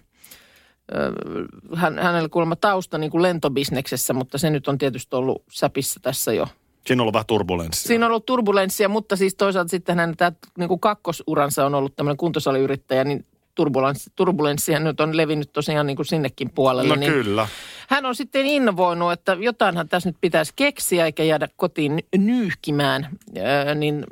hän, 1.76 1.98
hänellä 1.98 2.28
kuulemma 2.28 2.56
tausta 2.56 2.98
niin 2.98 3.10
kuin 3.10 3.22
lentobisneksessä, 3.22 4.12
mutta 4.14 4.38
se 4.38 4.50
nyt 4.50 4.68
on 4.68 4.78
tietysti 4.78 5.16
ollut 5.16 5.42
säpissä 5.50 6.00
tässä 6.02 6.32
jo. 6.32 6.46
Siinä 6.86 7.00
on 7.00 7.04
ollut 7.04 7.12
vähän 7.12 7.26
turbulenssia. 7.26 7.88
Siinä 7.88 8.06
on 8.06 8.10
ollut 8.10 8.26
turbulenssia, 8.26 8.88
mutta 8.88 9.16
siis 9.16 9.34
toisaalta 9.34 9.70
sitten 9.70 9.98
hänen 9.98 10.16
tämä 10.16 10.32
niin 10.58 10.68
kuin 10.68 10.80
kakkosuransa 10.80 11.66
on 11.66 11.74
ollut 11.74 11.96
tämmöinen 11.96 12.16
kuntosaliyrittäjä, 12.16 13.04
niin 13.04 13.26
turbulenssi, 13.54 14.10
turbulenssia 14.16 14.80
nyt 14.80 15.00
on 15.00 15.16
levinnyt 15.16 15.52
tosiaan 15.52 15.86
niin 15.86 15.96
kuin 15.96 16.06
sinnekin 16.06 16.50
puolelle. 16.50 16.88
No 16.88 17.00
niin 17.00 17.12
kyllä. 17.12 17.48
hän 17.88 18.06
on 18.06 18.14
sitten 18.14 18.46
innovoinut, 18.46 19.12
että 19.12 19.36
jotainhan 19.40 19.88
tässä 19.88 20.08
nyt 20.08 20.16
pitäisi 20.20 20.52
keksiä 20.56 21.04
eikä 21.04 21.24
jäädä 21.24 21.48
kotiin 21.56 21.98
nyyhkimään. 22.16 23.08
Öö, 23.36 23.74
niin 23.74 24.04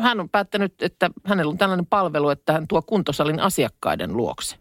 hän 0.00 0.20
on 0.20 0.28
päättänyt, 0.28 0.82
että 0.82 1.10
hänellä 1.24 1.50
on 1.50 1.58
tällainen 1.58 1.86
palvelu, 1.86 2.28
että 2.28 2.52
hän 2.52 2.68
tuo 2.68 2.82
kuntosalin 2.82 3.40
asiakkaiden 3.40 4.16
luokse. 4.16 4.56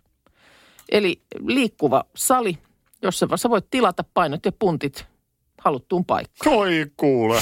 Eli 0.92 1.22
liikkuva 1.46 2.04
sali, 2.16 2.58
jossa 3.02 3.28
sä 3.36 3.50
voit 3.50 3.66
tilata 3.70 4.04
painot 4.14 4.46
ja 4.46 4.52
puntit 4.52 5.06
haluttuun 5.62 6.06
paikkaan. 6.06 6.56
Oi 6.56 6.86
kuule. 6.98 7.40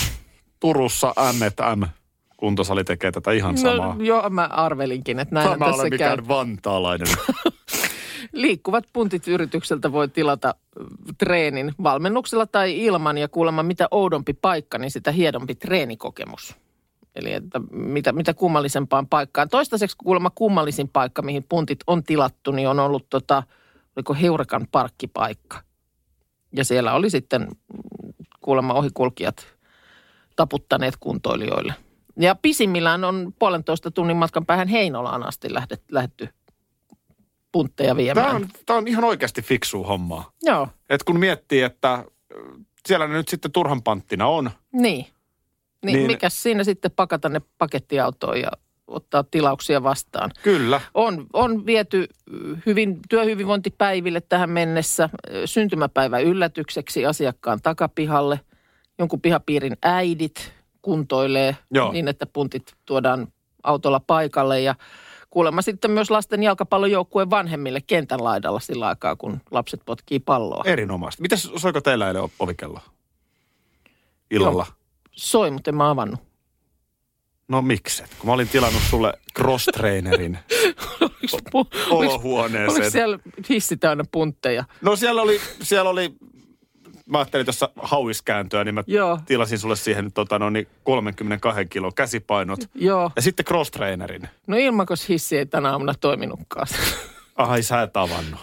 Turussa 0.60 1.14
M&M 1.18 1.84
kuntosali 2.38 2.84
tekee 2.84 3.12
tätä 3.12 3.32
ihan 3.32 3.58
samaa. 3.58 3.96
No, 3.96 4.04
joo, 4.04 4.30
mä 4.30 4.46
arvelinkin, 4.46 5.20
että 5.20 5.36
näin 5.36 5.50
Tämä 5.50 5.66
tässä 5.66 5.82
ole 5.82 5.90
käy. 5.90 5.98
mikään 5.98 6.28
vantaalainen. 6.28 7.08
Liikkuvat 8.32 8.84
puntit 8.94 9.28
yritykseltä 9.28 9.92
voi 9.92 10.08
tilata 10.08 10.56
treenin 11.18 11.74
valmennuksella 11.84 12.46
tai 12.46 12.84
ilman 12.86 13.18
ja 13.18 13.28
kuulemma 13.28 13.64
mitä 13.64 13.88
oudompi 13.92 14.34
paikka, 14.34 14.78
niin 14.78 14.92
sitä 14.92 15.12
hiedompi 15.12 15.56
treenikokemus. 15.56 16.56
Eli 17.16 17.34
että 17.34 17.62
mitä, 17.72 18.12
mitä 18.12 18.34
kummallisempaan 18.34 19.08
paikkaan. 19.08 19.50
Toistaiseksi 19.50 19.98
kuulemma 19.98 20.30
kummallisin 20.30 20.90
paikka, 20.90 21.22
mihin 21.22 21.46
puntit 21.50 21.80
on 21.88 22.04
tilattu, 22.04 22.52
niin 22.52 22.68
on 22.68 22.80
ollut 22.80 23.10
tota, 23.10 23.44
oliko 23.96 24.14
Heurekan 24.14 24.68
parkkipaikka. 24.72 25.62
Ja 26.52 26.66
siellä 26.66 26.94
oli 26.94 27.10
sitten 27.10 27.48
kuulemma 28.48 28.74
ohikulkijat 28.74 29.48
taputtaneet 30.36 30.98
kuntoilijoille. 31.00 31.74
Ja 32.20 32.36
pisimmillään 32.36 33.04
on 33.04 33.34
puolentoista 33.40 33.92
tunnin 33.92 34.18
matkan 34.18 34.46
päähän 34.46 34.68
Heinolaan 34.68 35.28
asti 35.28 35.54
lähdet, 35.54 35.82
lähdetty 35.92 36.30
puntteja 37.52 37.96
viemään. 37.96 38.26
Tämä 38.28 38.36
on, 38.38 38.48
tämä 38.66 38.78
on 38.78 38.88
ihan 38.88 39.04
oikeasti 39.04 39.42
fiksu 39.42 39.84
hommaa. 39.84 40.32
Joo, 40.44 40.68
Et 40.90 41.04
kun 41.04 41.20
miettii, 41.20 41.62
että 41.62 41.94
äh, 41.94 42.04
siellä 42.88 43.08
ne 43.08 43.14
nyt 43.14 43.28
sitten 43.28 43.52
turhan 43.52 43.84
panttina 43.84 44.28
on. 44.28 44.52
niin. 44.74 45.06
Niin, 45.86 45.96
Niin- 45.98 46.08
mikäs 46.08 46.44
siinä 46.44 46.64
sitten 46.64 46.92
pakata 46.92 47.30
ne 47.30 47.42
pakettiautoon 47.58 48.40
ja 48.42 48.52
ottaa 48.88 49.24
tilauksia 49.24 49.84
vastaan. 49.84 50.32
Kyllä. 50.44 50.82
On, 50.94 51.26
on 51.34 51.66
viety 51.66 52.08
hyvin 52.66 53.00
työhyvinvointipäiville 53.10 54.22
tähän 54.22 54.50
mennessä 54.50 55.10
syntymäpäivä 55.46 56.20
yllätykseksi 56.20 57.06
asiakkaan 57.06 57.60
takapihalle. 57.64 58.40
Jonkun 59.00 59.22
pihapiirin 59.22 59.78
äidit 59.82 60.54
kuntoilee 60.82 61.58
Joo. 61.72 61.92
niin, 61.92 62.08
että 62.08 62.26
puntit 62.26 62.74
tuodaan 62.86 63.28
autolla 63.64 64.00
paikalle 64.00 64.62
ja 64.62 64.76
kuulemma 65.30 65.62
sitten 65.62 65.92
myös 65.92 66.12
lasten 66.12 66.44
jalkapallojoukkueen 66.44 67.30
vanhemmille 67.30 67.82
kentän 67.88 68.24
laidalla 68.24 68.60
sillä 68.60 68.88
aikaa, 68.88 69.16
kun 69.16 69.42
lapset 69.52 69.82
potkii 69.86 70.20
palloa. 70.20 70.64
Erinomaista. 70.66 71.22
Mitäs 71.22 71.52
soiko 71.56 71.82
teillä 71.82 72.08
eilen 72.08 72.30
ovikello? 72.40 72.80
Illalla. 74.32 74.66
Joo. 74.70 74.78
Soi, 75.12 75.52
mutta 75.52 75.72
en 75.72 75.76
mä 75.76 75.90
avannut. 75.90 76.27
No 77.48 77.62
mikset? 77.62 78.16
Kun 78.20 78.28
mä 78.30 78.34
olin 78.34 78.48
tilannut 78.50 78.82
sulle 78.90 79.14
cross-trainerin 79.40 80.38
Oliko 81.54 81.74
olohuoneeseen. 81.90 82.92
siellä 82.92 83.20
hissi 83.50 83.78
täynnä 83.78 84.04
puntteja? 84.12 84.64
No 84.82 84.96
siellä 84.96 85.22
oli, 85.22 85.42
siellä 85.62 85.90
oli, 85.90 86.14
mä 87.06 87.18
ajattelin 87.18 87.46
tuossa 87.46 87.70
hauiskääntöä, 87.76 88.64
niin 88.64 88.76
mä 88.76 88.84
Joo. 88.88 89.20
tilasin 89.26 89.60
sulle 89.60 89.76
siihen 89.76 90.12
tota, 90.14 90.40
no, 90.40 90.50
niin 90.50 90.68
32 90.84 91.66
kilon 91.66 91.94
käsipainot. 91.96 92.60
Joo. 92.76 93.12
Ja 93.16 93.22
sitten 93.22 93.46
cross-trainerin. 93.46 94.28
No 94.48 94.58
ilmakos 94.58 95.10
hissi 95.10 95.38
ei 95.38 95.46
tänä 95.46 95.72
aamuna 95.72 95.94
toiminutkaan. 95.94 96.68
Ai 97.36 97.64
sä 97.64 97.82
et 97.82 97.98
avannut. 97.98 98.40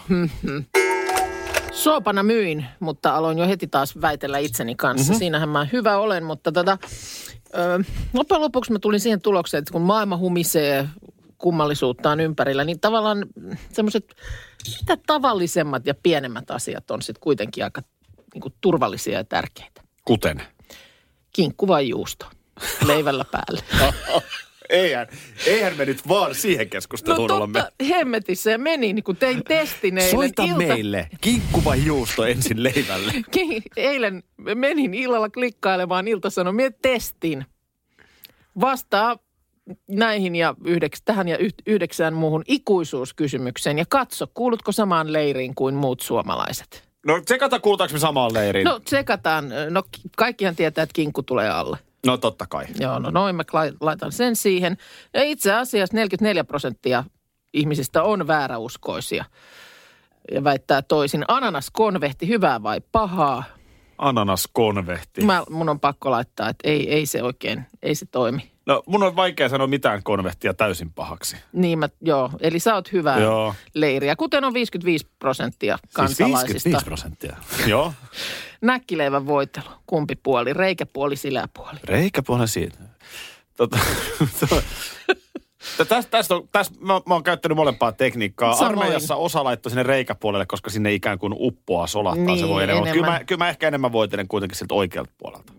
Soopana 1.71 2.23
myin, 2.23 2.65
mutta 2.79 3.15
aloin 3.15 3.37
jo 3.37 3.47
heti 3.47 3.67
taas 3.67 4.01
väitellä 4.01 4.37
itseni 4.37 4.75
kanssa. 4.75 5.07
Mm-hmm. 5.11 5.19
Siinähän 5.19 5.49
mä 5.49 5.67
hyvä 5.73 5.97
olen, 5.97 6.23
mutta 6.23 6.51
tota, 6.51 6.77
loppujen 8.13 8.41
lopuksi 8.41 8.71
mä 8.71 8.79
tulin 8.79 8.99
siihen 8.99 9.21
tulokseen, 9.21 9.59
että 9.59 9.71
kun 9.71 9.81
maailma 9.81 10.17
humisee 10.17 10.89
kummallisuuttaan 11.37 12.19
ympärillä, 12.19 12.63
niin 12.63 12.79
tavallaan 12.79 13.25
semmoiset 13.73 14.15
mitä 14.79 14.97
tavallisemmat 15.07 15.85
ja 15.85 15.93
pienemmät 16.03 16.51
asiat 16.51 16.91
on 16.91 17.01
sitten 17.01 17.21
kuitenkin 17.21 17.63
aika 17.63 17.81
niin 18.33 18.41
kuin, 18.41 18.53
turvallisia 18.61 19.17
ja 19.17 19.23
tärkeitä. 19.23 19.81
Kuten? 20.05 20.41
Kinkku 21.33 21.67
vai 21.67 21.89
juusto 21.89 22.25
leivällä 22.85 23.25
päälle. 23.31 23.63
Eihän, 24.69 25.07
eihän 25.47 25.77
me 25.77 25.85
nyt 25.85 26.07
vaan 26.07 26.35
siihen 26.35 26.65
No 26.65 26.69
keskusteluun 26.69 27.27
totta, 27.27 27.35
olemme. 27.35 27.63
hemmetissä 27.89 28.51
ja 28.51 28.57
meni, 28.57 28.93
niin 28.93 29.03
kun 29.03 29.15
tein 29.17 29.43
testin 29.43 29.97
eilen. 29.97 30.11
Soita 30.11 30.43
ilta- 30.43 30.57
meille. 30.57 31.09
Kinkku 31.21 31.63
vai 31.63 31.85
juusto 31.85 32.25
ensin 32.25 32.63
leivälle? 32.63 33.11
Ki- 33.31 33.61
Eilen 33.77 34.23
menin 34.55 34.93
illalla 34.93 35.29
klikkailemaan 35.29 36.07
iltasanomien 36.07 36.75
testin. 36.81 37.45
Vastaa 38.61 39.17
näihin 39.87 40.35
ja 40.35 40.55
yhdeks, 40.65 41.01
tähän 41.05 41.27
ja 41.27 41.37
yh- 41.37 41.53
yhdeksään 41.67 42.13
muuhun 42.13 42.43
ikuisuuskysymykseen. 42.47 43.77
Ja 43.77 43.85
katso, 43.89 44.27
kuulutko 44.33 44.71
samaan 44.71 45.13
leiriin 45.13 45.55
kuin 45.55 45.75
muut 45.75 45.99
suomalaiset? 46.01 46.83
No 47.07 47.21
tsekata 47.21 47.59
kuulutaanko 47.59 47.93
me 47.93 47.99
samaan 47.99 48.33
leiriin. 48.33 48.65
No 48.65 48.79
tsekataan. 48.79 49.45
No 49.69 49.83
kaikkihan 50.17 50.55
tietää, 50.55 50.83
että 50.83 50.93
kinkku 50.93 51.23
tulee 51.23 51.49
alle. 51.49 51.77
No 52.05 52.17
totta 52.17 52.45
kai. 52.49 52.65
Joo, 52.79 52.99
no 52.99 53.09
noin 53.09 53.35
mä 53.35 53.43
lai- 53.53 53.73
laitan 53.81 54.11
sen 54.11 54.35
siihen. 54.35 54.77
Ja 55.13 55.23
itse 55.23 55.53
asiassa 55.53 55.95
44 55.97 56.43
prosenttia 56.43 57.03
ihmisistä 57.53 58.03
on 58.03 58.27
vääräuskoisia. 58.27 59.25
Ja 60.31 60.43
väittää 60.43 60.81
toisin. 60.81 61.25
Ananas 61.27 61.69
konvehti, 61.71 62.27
hyvää 62.27 62.63
vai 62.63 62.81
pahaa? 62.91 63.43
Ananas 63.97 64.49
konvehti. 64.53 65.21
Mä, 65.21 65.43
mun 65.49 65.69
on 65.69 65.79
pakko 65.79 66.11
laittaa, 66.11 66.49
että 66.49 66.69
ei, 66.69 66.93
ei 66.93 67.05
se 67.05 67.23
oikein, 67.23 67.65
ei 67.83 67.95
se 67.95 68.05
toimi. 68.05 68.51
No 68.65 68.83
mun 68.85 69.03
on 69.03 69.15
vaikea 69.15 69.49
sanoa 69.49 69.67
mitään 69.67 70.03
konvehtia 70.03 70.53
täysin 70.53 70.93
pahaksi. 70.93 71.35
Niin 71.53 71.79
mä, 71.79 71.89
joo, 72.01 72.31
eli 72.39 72.59
sä 72.59 72.75
oot 72.75 72.91
hyvää 72.91 73.19
Joo. 73.19 73.55
leiriä, 73.73 74.15
kuten 74.15 74.43
on 74.43 74.53
55 74.53 75.07
prosenttia 75.19 75.77
Siis 75.77 75.93
kansalaisista. 75.93 76.69
55 76.69 76.85
prosenttia. 76.85 77.35
Joo. 77.67 77.93
Näkkileivän 78.65 79.27
voitelu, 79.27 79.65
kumpi 79.85 80.15
puoli, 80.15 80.53
reikäpuoli, 80.53 81.15
siläpuoli. 81.15 81.79
Reikäpuolen 81.83 82.47
siitä. 82.47 82.77
Tota, 83.57 83.79
Tästä, 85.77 86.11
tästä 86.11 86.35
on, 86.35 86.47
tästä, 86.51 86.75
mä, 86.79 86.93
mä 87.07 87.13
oon 87.13 87.23
käyttänyt 87.23 87.55
molempaa 87.55 87.91
tekniikkaa. 87.91 88.55
Samoin. 88.55 88.79
Armeijassa 88.79 89.15
osa 89.15 89.43
laittoi 89.43 89.69
sinne 89.69 89.83
reikäpuolelle, 89.83 90.45
koska 90.45 90.69
sinne 90.69 90.93
ikään 90.93 91.19
kuin 91.19 91.33
uppoaa 91.37 91.87
solahtaa 91.87 92.25
Niin, 92.25 92.39
se 92.39 92.47
voi 92.47 92.63
enemmän. 92.63 92.83
Kyllä 92.83 92.93
enemmän. 92.93 93.21
mä, 93.21 93.23
kyllä 93.23 93.43
mä 93.43 93.49
ehkä 93.49 93.67
enemmän 93.67 93.91
voitelen 93.91 94.27
kuitenkin 94.27 94.57
siltä 94.57 94.73
oikealta 94.73 95.11
puolelta. 95.17 95.53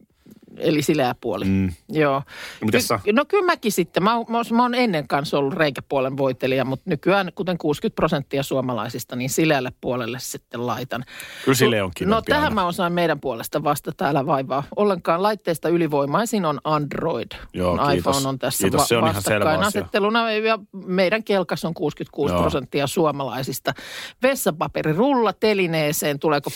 Eli 0.58 0.82
siläpuoli. 0.82 1.44
Mm. 1.44 1.72
Joo. 1.88 2.22
mites 2.64 2.88
sä? 2.88 3.00
No 3.12 3.24
kyllä 3.24 3.46
mäkin 3.46 3.72
sitten. 3.72 4.02
Mä, 4.02 4.10
mä, 4.28 4.42
mä 4.56 4.62
oon 4.62 4.74
ennen 4.74 5.08
kanssa 5.08 5.38
ollut 5.38 5.54
reikäpuolen 5.54 6.16
voitelija, 6.16 6.64
mutta 6.64 6.90
nykyään 6.90 7.30
kuten 7.34 7.58
60 7.58 7.96
prosenttia 7.96 8.42
suomalaisista, 8.42 9.16
niin 9.16 9.30
sileälle 9.30 9.72
puolelle 9.80 10.18
sitten 10.20 10.66
laitan. 10.66 11.04
Kyllä 11.44 11.56
sille 11.56 11.82
on 11.82 11.90
No 12.04 12.22
tähän 12.22 12.42
aina. 12.44 12.54
mä 12.54 12.66
osaan 12.66 12.92
meidän 12.92 13.20
puolesta 13.20 13.64
vastata, 13.64 14.08
älä 14.08 14.26
vaivaa. 14.26 14.62
Ollenkaan 14.76 15.22
laitteista 15.22 15.68
ylivoimaisin 15.68 16.44
on 16.44 16.60
Android. 16.64 17.28
Joo, 17.54 17.76
kun 17.76 17.86
kiitos. 17.88 17.98
iPhone 18.16 18.28
on 18.28 18.38
tässä 18.38 18.62
Kiitos, 18.64 18.88
se 18.88 18.96
on 18.96 19.08
ihan 19.08 19.22
selvä 19.22 19.36
asia. 19.36 19.58
vastakkainasetteluna. 19.58 20.32
Ja 20.32 20.58
meidän 20.86 21.24
kelkas 21.24 21.64
on 21.64 21.74
66 21.74 22.34
Joo. 22.34 22.40
prosenttia 22.42 22.86
suomalaisista. 22.86 23.74
Vessapaperirulla 24.22 25.32
telineeseen, 25.32 26.18
tuleeko 26.18 26.50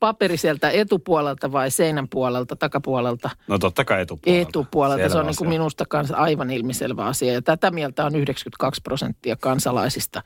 paperi 0.00 0.36
sieltä 0.36 0.70
etupuolelta 0.70 1.52
vai 1.52 1.70
seinän 1.70 2.08
puolelta, 2.08 2.56
takapuolelta? 2.56 3.17
No 3.48 3.58
totta 3.58 3.84
kai 3.84 4.00
etupuolelta. 4.02 4.48
etupuolelta. 4.48 5.02
Se 5.02 5.08
Selvä 5.08 5.20
on 5.20 5.26
niin 5.26 5.36
kuin 5.36 5.48
minusta 5.48 5.84
kanssa 5.88 6.16
aivan 6.16 6.50
ilmiselvä 6.50 7.04
asia. 7.04 7.32
Ja 7.32 7.42
tätä 7.42 7.70
mieltä 7.70 8.04
on 8.04 8.14
92 8.16 8.80
prosenttia 8.84 9.36
kansalaisista. 9.36 10.22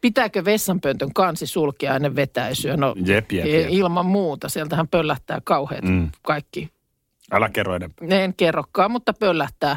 Pitääkö 0.00 0.44
vessanpöntön 0.44 1.12
kansi 1.14 1.46
sulkea 1.46 1.96
ennen 1.96 2.16
vetäisyä? 2.16 2.76
No 2.76 2.94
Jep, 3.06 3.32
jep, 3.32 3.46
e- 3.46 3.60
jep. 3.60 3.66
ilman 3.70 4.06
muuta. 4.06 4.48
Sieltähän 4.48 4.88
pöllähtää 4.88 5.40
kauheat 5.44 5.84
Mm. 5.84 6.10
kaikki. 6.22 6.68
Älä 7.32 7.48
kerro 7.48 7.74
enempää. 7.76 8.08
En 8.10 8.34
kerrokaan, 8.34 8.90
mutta 8.90 9.12
pöllähtää. 9.12 9.76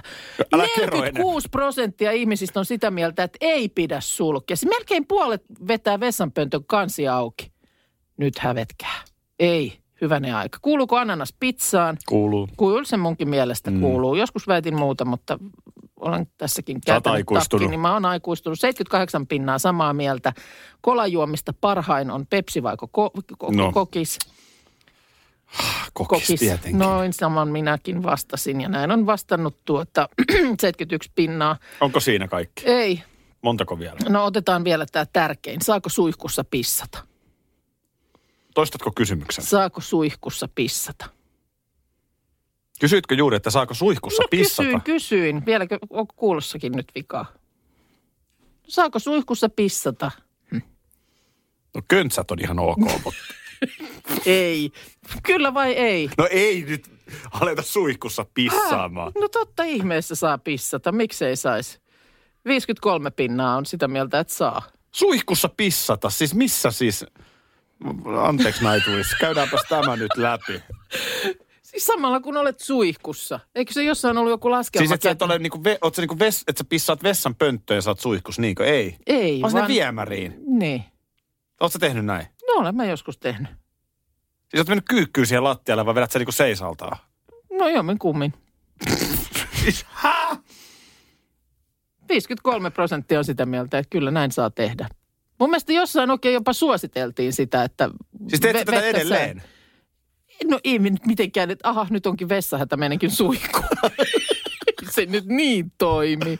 Älä 0.53 0.65
kerro 0.75 0.97
46 0.99 1.49
prosenttia 1.49 2.11
ihmisistä 2.11 2.59
on 2.59 2.65
sitä 2.65 2.91
mieltä, 2.91 3.23
että 3.23 3.37
ei 3.41 3.69
pidä 3.69 3.97
sulkea. 4.01 4.57
Melkein 4.69 5.07
puolet 5.07 5.43
vetää 5.67 5.99
vessanpöntön 5.99 6.65
kansi 6.67 7.07
auki. 7.07 7.51
Nyt 8.17 8.39
hävetkää. 8.39 8.95
Ei, 9.39 9.77
hyvänen 10.01 10.35
aika. 10.35 10.59
Kuuluuko 10.61 10.97
ananas 10.97 11.33
pizzaan? 11.39 11.97
Kuuluu. 12.09 12.47
Kyllä 12.59 12.83
se 12.83 12.97
munkin 12.97 13.29
mielestä 13.29 13.71
Mm. 13.71 13.81
kuuluu. 13.81 14.15
Joskus 14.15 14.47
väitin 14.47 14.75
muuta, 14.75 15.05
mutta 15.05 15.39
olen 15.99 16.27
tässäkin 16.37 16.81
aikuistunut. 17.05 17.49
takkiin, 17.61 17.69
niin 17.71 17.79
mä 17.79 17.93
oon 17.93 18.05
aikuistunut. 18.05 18.59
78 18.59 19.27
pinnaa 19.27 19.59
samaa 19.59 19.93
mieltä. 19.93 20.33
Kolajuomista 20.81 21.53
parhain 21.61 22.11
on 22.11 22.27
Pepsi 22.27 22.63
vai 22.63 22.75
ko- 22.75 23.21
ko- 23.43 23.55
No. 23.55 23.71
kokis? 23.71 24.19
Kokis, 25.93 26.39
tietenkin. 26.39 26.79
Noin 26.79 27.13
saman 27.13 27.47
minäkin 27.47 28.03
vastasin 28.03 28.61
ja 28.61 28.69
näin 28.69 28.91
on 28.91 29.05
vastannut 29.05 29.55
tuota 29.65 30.09
71 30.59 31.11
pinnaa. 31.15 31.57
Onko 31.81 31.99
siinä 31.99 32.27
kaikki? 32.27 32.65
Ei, 32.65 33.03
Montako 33.41 33.79
vielä? 33.79 33.97
no 34.09 34.25
otetaan 34.25 34.63
vielä 34.63 34.85
tämä 34.91 35.05
tärkein. 35.13 35.61
Saako 35.61 35.89
suihkussa 35.89 36.43
pissata? 36.43 36.97
Toistatko 38.55 38.91
kysymyksen? 38.95 39.43
Saako 39.43 39.81
suihkussa 39.81 40.49
pissata? 40.55 41.05
Kysyitkö 42.79 43.15
juuri, 43.15 43.35
että 43.37 43.49
saako 43.49 43.73
suihkussa 43.73 44.23
no 44.23 44.27
pissata? 44.31 44.63
kysyin, 44.63 44.81
kysyin. 44.81 45.45
Vieläkö, 45.45 45.77
onko 45.89 46.13
kuulossakin 46.17 46.71
nyt 46.71 46.87
vikaa? 46.95 47.25
Saako 48.67 48.99
suihkussa 48.99 49.49
pissata? 49.49 50.11
No 51.75 51.81
köntsät 51.87 52.31
on 52.31 52.39
ihan 52.39 52.59
ok, 52.59 52.77
mutta... 53.03 53.19
Ei. 54.25 54.71
Kyllä 55.23 55.53
vai 55.53 55.73
ei? 55.73 56.09
No 56.17 56.27
ei 56.31 56.61
nyt 56.61 56.91
aleta 57.31 57.61
suihkussa 57.61 58.25
pissaamaan. 58.33 59.11
No 59.21 59.27
totta 59.27 59.63
ihmeessä 59.63 60.15
saa 60.15 60.37
pissata. 60.37 60.91
Miksei 60.91 61.35
saisi? 61.35 61.79
53 62.45 63.11
pinnaa 63.11 63.57
on 63.57 63.65
sitä 63.65 63.87
mieltä, 63.87 64.19
että 64.19 64.33
saa. 64.33 64.61
Suihkussa 64.91 65.49
pissata? 65.57 66.09
Siis 66.09 66.35
missä 66.35 66.71
siis... 66.71 67.05
Anteeksi 68.21 68.63
Nightwish, 68.65 69.17
käydäänpäs 69.19 69.61
tämä 69.69 69.95
nyt 69.95 70.17
läpi. 70.17 70.63
Siis 71.61 71.85
samalla 71.85 72.19
kun 72.19 72.37
olet 72.37 72.59
suihkussa. 72.59 73.39
Eikö 73.55 73.73
se 73.73 73.83
jossain 73.83 74.17
ollut 74.17 74.31
joku 74.31 74.51
laskelma? 74.51 74.81
Siis 74.87 74.95
et 74.95 75.01
sä 75.01 75.09
et 75.09 75.21
ole 75.21 75.39
niinku, 75.39 75.63
ve, 75.63 75.77
oot 75.81 75.95
sä 75.95 76.01
niinku 76.01 76.19
ves, 76.19 76.43
että 76.47 76.59
sä 76.59 76.65
pissaat 76.69 77.03
vessan 77.03 77.35
pönttöön 77.35 77.77
ja 77.77 77.81
sä 77.81 77.89
oot 77.89 77.99
suihkus, 77.99 78.39
niinkö? 78.39 78.65
Ei. 78.65 78.97
Ei, 79.07 79.41
Vaan 79.41 79.51
sinne 79.51 79.61
vaan... 79.61 79.71
viemäriin. 79.71 80.35
Niin. 80.47 80.83
Oot 81.61 81.71
sä 81.71 81.79
tehnyt 81.79 82.05
näin? 82.05 82.27
No 82.47 82.53
olen 82.53 82.75
mä 82.75 82.85
joskus 82.85 83.17
tehnyt. 83.17 83.49
Siis 84.49 84.59
oot 84.59 84.67
mennyt 84.67 84.85
kyykkyyn 84.89 85.27
siihen 85.27 85.43
lattialle 85.43 85.85
vai 85.85 85.95
vedät 85.95 86.11
sä 86.11 86.19
niinku 86.19 86.31
seisaltaa? 86.31 86.97
No 87.59 87.69
jommin 87.69 87.99
kummin. 87.99 88.33
Siis, 89.63 89.85
hä? 89.89 90.37
53 92.09 92.69
prosenttia 92.69 93.19
on 93.19 93.25
sitä 93.25 93.45
mieltä, 93.45 93.77
että 93.77 93.89
kyllä 93.89 94.11
näin 94.11 94.31
saa 94.31 94.49
tehdä. 94.49 94.87
Mun 95.39 95.49
mielestä 95.49 95.73
jossain 95.73 96.11
oikein 96.11 96.33
jopa 96.33 96.53
suositeltiin 96.53 97.33
sitä, 97.33 97.63
että... 97.63 97.89
Siis 98.27 98.39
teet 98.39 98.55
ve- 98.55 98.59
tätä 98.59 98.71
vettä 98.71 98.87
edelleen? 98.87 99.43
No 100.43 100.59
ei 100.63 100.79
me 100.79 100.89
nyt 100.89 101.05
mitenkään, 101.05 101.51
että 101.51 101.69
aha, 101.69 101.87
nyt 101.89 102.05
onkin 102.05 102.29
vessahätä, 102.29 102.77
menenkin 102.77 103.11
suihkuun. 103.11 103.65
se 104.95 105.05
nyt 105.05 105.25
niin 105.25 105.71
toimi. 105.77 106.39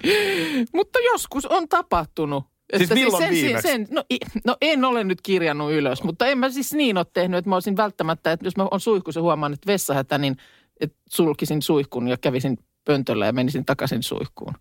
Mutta 0.73 0.99
joskus 0.99 1.45
on 1.45 1.69
tapahtunut. 1.69 2.43
Siis 2.77 2.89
milloin 2.89 3.23
sen, 3.23 3.33
viimeksi? 3.33 3.67
Sen, 3.67 3.87
no, 3.91 4.03
no 4.45 4.57
en 4.61 4.85
ole 4.85 5.03
nyt 5.03 5.21
kirjannut 5.21 5.71
ylös, 5.71 6.03
mutta 6.03 6.27
en 6.27 6.37
mä 6.37 6.49
siis 6.49 6.73
niin 6.73 6.97
ole 6.97 7.05
tehnyt, 7.13 7.37
että 7.37 7.49
mä 7.49 7.55
olisin 7.55 7.77
välttämättä, 7.77 8.31
että 8.31 8.45
jos 8.45 8.57
mä 8.57 8.67
on 8.71 8.79
suihkussa 8.79 9.21
huomaan, 9.21 9.53
että 9.53 9.67
vessahätä, 9.67 10.17
niin 10.17 10.37
että 10.79 10.97
sulkisin 11.09 11.61
suihkun 11.61 12.07
ja 12.07 12.17
kävisin 12.17 12.57
pöntöllä 12.85 13.25
ja 13.25 13.33
menisin 13.33 13.65
takaisin 13.65 14.03
suihkuun. 14.03 14.53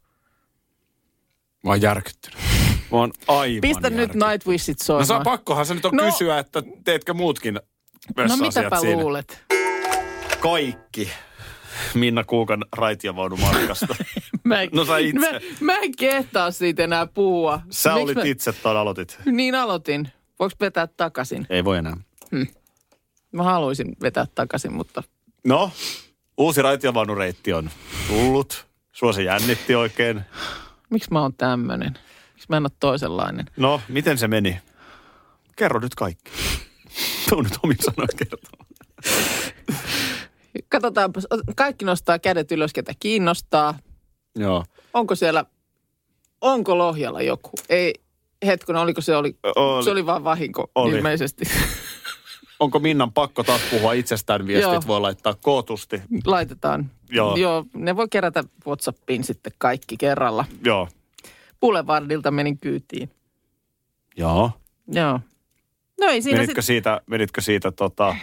Mä 1.64 1.70
oon 1.70 1.82
järkyttynyt. 1.82 2.38
Mä 2.94 3.00
oon 3.00 3.12
aivan 3.28 3.60
Pistä 3.60 3.90
nyt. 3.90 4.14
Nightwishit 4.14 4.78
No 4.80 4.84
soimaan. 4.84 5.06
saa 5.06 5.20
pakkohan 5.20 5.66
se 5.66 5.74
nyt 5.74 5.84
on 5.84 5.92
No- 5.94 6.04
kysyä, 6.04 6.38
että 6.38 6.62
teetkö 6.84 7.14
muutkin 7.14 7.54
no 8.16 8.36
mitäpä 8.36 8.80
siinä? 8.80 9.02
luulet? 9.02 9.44
Kaikki. 10.40 11.10
Minna 11.94 12.24
Kuukan 12.24 12.64
raitiovaunumatkasta. 12.76 13.96
Mä 14.44 14.62
en, 14.62 14.68
No 14.72 14.84
sä 14.84 14.98
itse. 14.98 15.32
Mä, 15.32 15.40
mä 15.60 15.76
en 15.78 15.96
kehtaa 15.96 16.50
siitä 16.50 16.84
enää 16.84 17.06
puhua. 17.06 17.60
Sä 17.70 17.90
Miks 17.94 18.02
olit 18.04 18.16
mä, 18.16 18.22
itse 18.24 18.52
tuon 18.52 18.76
aloitit. 18.76 19.18
Niin 19.26 19.54
aloitin. 19.54 20.08
Voinko 20.38 20.56
vetää 20.60 20.86
takaisin? 20.86 21.46
Ei 21.50 21.64
voi 21.64 21.78
enää. 21.78 21.96
Mä 23.32 23.42
haluaisin 23.42 23.96
vetää 24.02 24.26
takaisin, 24.34 24.72
mutta 24.72 25.02
No, 25.44 25.70
uusi 26.38 26.62
raitiovaunureitti 26.62 27.52
on 27.52 27.70
tullut. 28.08 28.66
Sua 28.92 29.12
se 29.12 29.22
jännitti 29.22 29.74
oikein. 29.74 30.20
miksi 30.90 31.08
mä 31.12 31.20
oon 31.20 31.34
tämmönen? 31.34 31.98
Miksi 32.44 32.52
mä 32.52 32.56
en 32.56 32.62
ole 32.62 32.70
toisenlainen? 32.80 33.46
No, 33.56 33.80
miten 33.88 34.18
se 34.18 34.28
meni? 34.28 34.58
Kerro 35.56 35.80
nyt 35.80 35.94
kaikki. 35.94 36.30
Tuu 37.28 37.42
nyt 37.42 37.52
omin 37.62 37.76
sanoin 37.80 38.08
kertomaan. 38.16 38.66
Katsotaanpa. 40.68 41.20
Kaikki 41.56 41.84
nostaa 41.84 42.18
kädet 42.18 42.52
ylös, 42.52 42.72
ketä 42.72 42.92
kiinnostaa. 43.00 43.78
Joo. 44.36 44.64
Onko 44.94 45.14
siellä, 45.14 45.44
onko 46.40 46.78
Lohjalla 46.78 47.22
joku? 47.22 47.50
Ei, 47.68 47.94
hetkinen, 48.46 48.82
oliko 48.82 49.00
se, 49.00 49.16
oli, 49.16 49.36
Oli. 49.56 49.84
se 49.84 49.90
oli 49.90 50.06
vaan 50.06 50.24
vahinko 50.24 50.70
Oli. 50.74 50.96
ilmeisesti. 50.96 51.44
Onko 52.60 52.78
Minnan 52.78 53.12
pakko 53.12 53.42
taas 53.44 53.60
puhua 53.70 53.92
itsestään 53.92 54.46
viestit? 54.46 54.72
Joo. 54.72 54.82
Voi 54.86 55.00
laittaa 55.00 55.34
kootusti. 55.34 56.02
Laitetaan. 56.26 56.90
Joo. 57.10 57.36
Joo. 57.36 57.64
Ne 57.74 57.96
voi 57.96 58.06
kerätä 58.10 58.44
Whatsappiin 58.66 59.24
sitten 59.24 59.52
kaikki 59.58 59.96
kerralla. 59.96 60.44
Joo. 60.64 60.88
Boulevardilta 61.64 62.30
menin 62.30 62.58
kyytiin. 62.58 63.10
Joo. 64.16 64.50
Joo. 64.92 65.20
No 66.00 66.06
ei 66.06 66.22
siinä 66.22 66.36
Menitkö 66.36 66.50
sitten, 66.50 66.62
siitä, 66.62 67.00
menitkö 67.06 67.40
siitä 67.40 67.72
tota, 67.72 68.16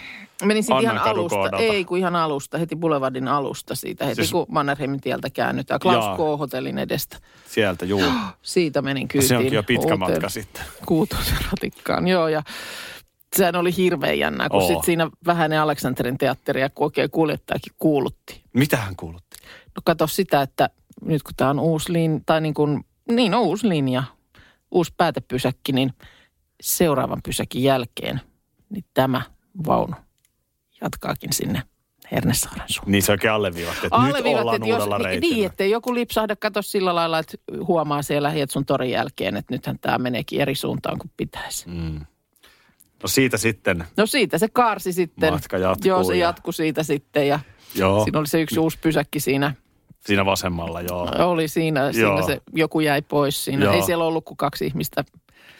menin 0.43 0.63
sitten 0.63 0.81
ihan 0.81 0.97
alusta. 0.97 1.35
kohdalta? 1.37 1.63
Ei, 1.63 1.85
kun 1.85 1.97
ihan 1.97 2.15
alusta, 2.15 2.57
heti 2.57 2.75
Boulevardin 2.75 3.27
alusta 3.27 3.75
siitä, 3.75 4.05
heti 4.05 4.15
Siis- 4.15 4.31
kun 4.31 4.45
Mannerheimin 4.49 5.01
tieltä 5.01 5.29
käännytään. 5.29 5.79
Klaus 5.79 6.05
Jaa. 6.05 6.17
K-hotellin 6.17 6.77
edestä. 6.77 7.17
sieltä, 7.47 7.85
juu. 7.85 8.01
Siitä 8.41 8.81
menin 8.81 9.07
kyytiin. 9.07 9.29
Se 9.29 9.37
onkin 9.37 9.53
jo 9.53 9.63
pitkä 9.63 9.81
uuteen 9.81 9.99
matka 9.99 10.29
sitten. 10.29 10.63
Kuutosen 10.87 11.37
ratikkaan, 11.51 12.07
joo. 12.07 12.27
Ja 12.27 12.43
sehän 13.35 13.55
oli 13.55 13.75
hirveän 13.77 14.19
jännää, 14.19 14.49
kun 14.49 14.61
sitten 14.61 14.83
siinä 14.83 15.09
vähän 15.25 15.49
ne 15.49 15.59
Aleksanterin 15.59 16.17
teatteria, 16.17 16.69
kun 16.69 16.85
oikein 16.85 17.11
kuljettajakin 17.11 17.73
kuulutti. 17.79 18.41
Mitä 18.53 18.77
hän 18.77 18.95
kuulutti? 18.95 19.37
No 19.75 19.81
kato 19.83 20.07
sitä, 20.07 20.41
että 20.41 20.69
nyt 21.05 21.23
kun 21.23 21.33
tämä 21.37 21.49
on 21.49 21.59
uusi 21.59 21.93
linja, 21.93 22.19
tai 22.25 22.41
niin 22.41 22.53
kuin, 22.53 22.83
niin 23.07 23.33
on 23.33 23.41
uusi 23.41 23.69
linja, 23.69 24.03
uusi 24.71 24.93
päätepysäkki, 24.97 25.71
niin 25.71 25.93
seuraavan 26.61 27.21
pysäkin 27.23 27.63
jälkeen, 27.63 28.21
niin 28.69 28.85
tämä 28.93 29.21
vaunu 29.67 29.95
jatkaakin 30.81 31.33
sinne 31.33 31.63
Hernesaaren 32.11 32.67
suuntaan. 32.67 32.91
Niin 32.91 33.03
se 33.03 33.11
oikein 33.11 33.33
alleviivatti, 33.33 33.87
että 33.87 33.97
nyt 34.01 34.25
ollaan 34.25 34.63
uudella 34.63 34.97
reitillä. 34.97 35.35
Niin, 35.35 35.45
että 35.45 35.63
joku 35.65 35.93
lipsahda, 35.93 36.35
kato 36.35 36.61
sillä 36.61 36.95
lailla, 36.95 37.19
että 37.19 37.37
huomaa 37.67 38.01
siellä 38.01 38.29
Hietsun 38.29 38.65
torin 38.65 38.91
jälkeen, 38.91 39.37
että 39.37 39.53
nythän 39.53 39.79
tämä 39.79 39.97
meneekin 39.97 40.41
eri 40.41 40.55
suuntaan 40.55 40.97
kuin 40.97 41.11
pitäisi. 41.17 41.69
Mm. 41.69 41.99
No 43.03 43.07
siitä 43.07 43.37
sitten, 43.37 43.85
No 43.97 44.05
siitä 44.05 44.37
se 44.37 44.47
kaarsi 44.49 44.93
sitten. 44.93 45.33
Matka 45.33 45.57
jatkuu 45.57 45.87
Joo, 45.87 46.03
se 46.03 46.15
ja- 46.17 46.27
jatkui 46.27 46.53
siitä 46.53 46.83
sitten 46.83 47.27
ja 47.27 47.39
joo, 47.75 48.03
siinä 48.03 48.19
oli 48.19 48.27
se 48.27 48.41
yksi 48.41 48.59
uusi 48.59 48.77
pysäkki 48.81 49.19
siinä. 49.19 49.55
Siinä 50.05 50.25
vasemmalla, 50.25 50.81
joo. 50.81 51.09
Oli 51.19 51.47
siinä, 51.47 51.91
siinä 51.93 52.07
Joo. 52.07 52.25
se, 52.25 52.41
joku 52.53 52.79
jäi 52.79 53.01
pois 53.01 53.45
siinä. 53.45 53.65
Joo. 53.65 53.73
Ei 53.73 53.81
siellä 53.81 54.03
ollut 54.05 54.25
kuin 54.25 54.37
kaksi 54.37 54.65
ihmistä, 54.65 55.03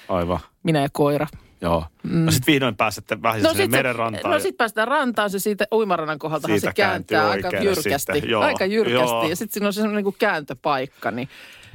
Aivan, 0.09 0.39
minä 0.63 0.81
ja 0.81 0.87
koira. 0.91 1.27
joo. 1.61 1.85
Mm. 2.03 2.25
No 2.25 2.31
sitten 2.31 2.53
vihdoin 2.53 2.75
pääsette 2.75 3.21
vähän 3.21 3.41
no 3.43 3.49
sinne 3.49 3.63
sit 3.63 3.71
se- 3.71 3.77
merenrantaan. 3.77 4.33
no 4.33 4.39
sit 4.39 4.57
päästään 4.57 4.87
rantaan, 4.87 5.29
se 5.29 5.39
siitä 5.39 5.65
uimarannan 5.73 6.19
kohdaltahan 6.19 6.59
Siitä 6.59 6.71
se 6.71 6.75
kääntää 6.75 7.29
aika 7.29 7.49
jyrkästi. 7.49 8.13
sitten, 8.13 8.29
joo, 8.29 8.41
aika 8.43 8.65
jyrkästi. 8.65 8.99
joo. 8.99 9.27
Ja 9.29 9.35
sitten 9.35 9.53
siinä 9.53 9.67
on 9.67 9.73
se 9.73 9.81
semmoinen 9.81 10.03
niin 10.05 10.15
kääntöpaikka, 10.19 11.11
niin 11.11 11.29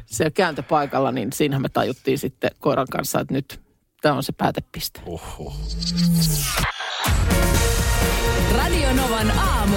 se 0.07 0.31
kääntöpaikalla, 0.31 1.13
niin 1.13 1.33
siinähän 1.33 1.63
me 1.63 1.69
tajuttiin 1.69 2.19
sitten 2.19 2.51
koiran 2.59 2.87
kanssa, 2.91 3.21
että 3.21 3.35
nyt 3.35 3.61
tämä 4.03 4.15
on 4.15 4.23
se 4.23 4.33
päätepiste. 4.33 5.01
Uhuh. 5.07 5.55
Radio 8.57 8.93
Novan 8.93 9.31
aamu. 9.31 9.77